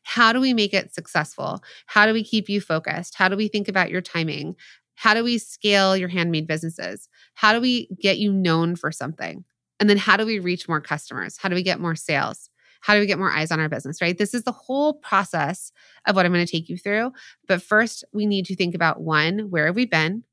How 0.04 0.32
do 0.32 0.40
we 0.40 0.52
make 0.52 0.74
it 0.74 0.94
successful? 0.94 1.62
How 1.86 2.06
do 2.06 2.12
we 2.12 2.24
keep 2.24 2.48
you 2.48 2.60
focused? 2.60 3.14
How 3.16 3.28
do 3.28 3.36
we 3.36 3.48
think 3.48 3.68
about 3.68 3.90
your 3.90 4.00
timing? 4.00 4.56
How 4.96 5.14
do 5.14 5.24
we 5.24 5.38
scale 5.38 5.96
your 5.96 6.08
handmade 6.08 6.46
businesses? 6.46 7.08
How 7.34 7.52
do 7.52 7.60
we 7.60 7.88
get 8.00 8.18
you 8.18 8.32
known 8.32 8.76
for 8.76 8.92
something? 8.92 9.44
And 9.80 9.88
then 9.88 9.96
how 9.96 10.16
do 10.16 10.26
we 10.26 10.38
reach 10.38 10.68
more 10.68 10.80
customers? 10.80 11.38
How 11.38 11.48
do 11.48 11.54
we 11.54 11.62
get 11.62 11.80
more 11.80 11.96
sales? 11.96 12.50
How 12.82 12.94
do 12.94 13.00
we 13.00 13.06
get 13.06 13.18
more 13.18 13.30
eyes 13.30 13.52
on 13.52 13.60
our 13.60 13.68
business, 13.68 14.02
right? 14.02 14.18
This 14.18 14.34
is 14.34 14.42
the 14.42 14.52
whole 14.52 14.94
process 14.94 15.72
of 16.06 16.16
what 16.16 16.26
I'm 16.26 16.32
going 16.32 16.44
to 16.44 16.50
take 16.50 16.68
you 16.68 16.76
through. 16.76 17.12
But 17.46 17.62
first, 17.62 18.04
we 18.12 18.26
need 18.26 18.44
to 18.46 18.56
think 18.56 18.74
about 18.74 19.00
one, 19.00 19.50
where 19.50 19.66
have 19.66 19.76
we 19.76 19.86
been? 19.86 20.24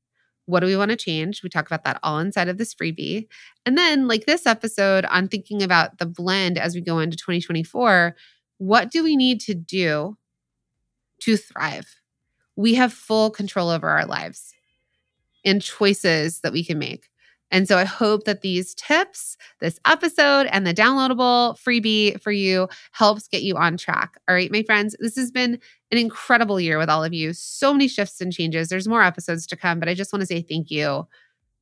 What 0.50 0.60
do 0.60 0.66
we 0.66 0.76
want 0.76 0.90
to 0.90 0.96
change? 0.96 1.42
We 1.42 1.48
talk 1.48 1.66
about 1.66 1.84
that 1.84 2.00
all 2.02 2.18
inside 2.18 2.48
of 2.48 2.58
this 2.58 2.74
freebie. 2.74 3.28
And 3.64 3.78
then, 3.78 4.08
like 4.08 4.26
this 4.26 4.46
episode 4.46 5.04
on 5.06 5.28
thinking 5.28 5.62
about 5.62 5.98
the 5.98 6.06
blend 6.06 6.58
as 6.58 6.74
we 6.74 6.80
go 6.80 6.98
into 6.98 7.16
2024, 7.16 8.16
what 8.58 8.90
do 8.90 9.02
we 9.02 9.16
need 9.16 9.40
to 9.42 9.54
do 9.54 10.16
to 11.20 11.36
thrive? 11.36 11.96
We 12.56 12.74
have 12.74 12.92
full 12.92 13.30
control 13.30 13.70
over 13.70 13.88
our 13.88 14.04
lives 14.04 14.54
and 15.44 15.62
choices 15.62 16.40
that 16.40 16.52
we 16.52 16.64
can 16.64 16.78
make. 16.78 17.08
And 17.50 17.66
so 17.66 17.76
I 17.76 17.84
hope 17.84 18.24
that 18.24 18.42
these 18.42 18.74
tips, 18.74 19.36
this 19.60 19.80
episode, 19.84 20.46
and 20.52 20.66
the 20.66 20.74
downloadable 20.74 21.58
freebie 21.58 22.20
for 22.20 22.30
you 22.30 22.68
helps 22.92 23.26
get 23.26 23.42
you 23.42 23.56
on 23.56 23.76
track. 23.76 24.20
All 24.28 24.34
right, 24.34 24.52
my 24.52 24.62
friends, 24.62 24.94
this 25.00 25.16
has 25.16 25.30
been 25.30 25.58
an 25.92 25.98
incredible 25.98 26.60
year 26.60 26.78
with 26.78 26.88
all 26.88 27.02
of 27.02 27.12
you. 27.12 27.32
So 27.32 27.72
many 27.72 27.88
shifts 27.88 28.20
and 28.20 28.32
changes. 28.32 28.68
There's 28.68 28.88
more 28.88 29.02
episodes 29.02 29.46
to 29.48 29.56
come, 29.56 29.80
but 29.80 29.88
I 29.88 29.94
just 29.94 30.12
want 30.12 30.20
to 30.20 30.26
say 30.26 30.42
thank 30.42 30.70
you 30.70 31.06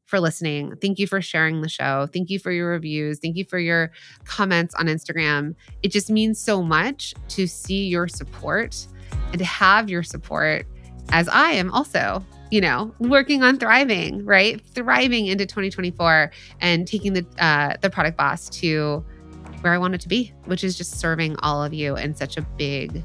for 0.05 0.21
listening. 0.21 0.75
Thank 0.81 0.99
you 0.99 1.07
for 1.07 1.21
sharing 1.21 1.61
the 1.61 1.69
show. 1.69 2.09
Thank 2.13 2.31
you 2.31 2.39
for 2.39 2.51
your 2.51 2.71
reviews. 2.71 3.19
Thank 3.19 3.37
you 3.37 3.45
for 3.45 3.59
your 3.59 3.93
comments 4.25 4.75
on 4.75 4.87
Instagram. 4.87 5.55
It 5.83 5.93
just 5.93 6.11
means 6.11 6.39
so 6.39 6.63
much 6.63 7.15
to 7.29 7.47
see 7.47 7.87
your 7.87 8.09
support 8.09 8.87
and 9.33 9.39
to 9.39 9.45
have 9.45 9.91
your 9.91 10.03
support 10.03 10.67
as 11.11 11.29
I 11.29 11.53
am 11.53 11.71
also 11.73 12.25
you 12.51 12.61
know, 12.61 12.95
working 12.99 13.43
on 13.43 13.59
thriving, 13.59 14.25
right? 14.25 14.61
Thriving 14.75 15.27
into 15.27 15.45
2024 15.47 16.31
and 16.61 16.87
taking 16.87 17.13
the 17.13 17.27
uh, 17.39 17.75
the 17.81 17.91
product 17.91 18.17
boss 18.17 18.49
to 18.49 19.05
where 19.61 19.73
I 19.73 19.79
want 19.79 19.95
it 19.95 20.01
to 20.03 20.09
be, 20.09 20.33
which 20.47 20.65
is 20.65 20.77
just 20.77 20.99
serving 20.99 21.37
all 21.41 21.63
of 21.63 21.75
you 21.75 21.97
in 21.97 22.15
such 22.15 22.37
a 22.37 22.43
big. 22.43 23.05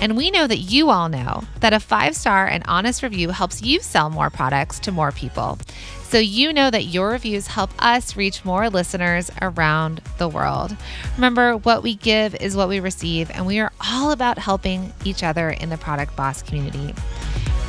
And 0.00 0.16
we 0.16 0.30
know 0.30 0.46
that 0.46 0.58
you 0.58 0.90
all 0.90 1.08
know 1.08 1.42
that 1.60 1.72
a 1.72 1.80
five 1.80 2.14
star 2.14 2.46
and 2.46 2.62
honest 2.66 3.02
review 3.02 3.30
helps 3.30 3.62
you 3.62 3.80
sell 3.80 4.10
more 4.10 4.30
products 4.30 4.78
to 4.80 4.92
more 4.92 5.12
people. 5.12 5.58
So 6.04 6.18
you 6.18 6.54
know 6.54 6.70
that 6.70 6.86
your 6.86 7.10
reviews 7.10 7.48
help 7.48 7.70
us 7.78 8.16
reach 8.16 8.44
more 8.44 8.70
listeners 8.70 9.30
around 9.42 10.00
the 10.16 10.28
world. 10.28 10.74
Remember, 11.16 11.56
what 11.58 11.82
we 11.82 11.96
give 11.96 12.34
is 12.36 12.56
what 12.56 12.70
we 12.70 12.80
receive, 12.80 13.30
and 13.30 13.46
we 13.46 13.58
are 13.58 13.72
all 13.86 14.10
about 14.10 14.38
helping 14.38 14.94
each 15.04 15.22
other 15.22 15.50
in 15.50 15.68
the 15.68 15.76
Product 15.76 16.16
Boss 16.16 16.40
community. 16.40 16.94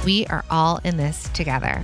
We 0.05 0.25
are 0.27 0.45
all 0.49 0.79
in 0.85 0.95
this 0.95 1.27
together. 1.33 1.83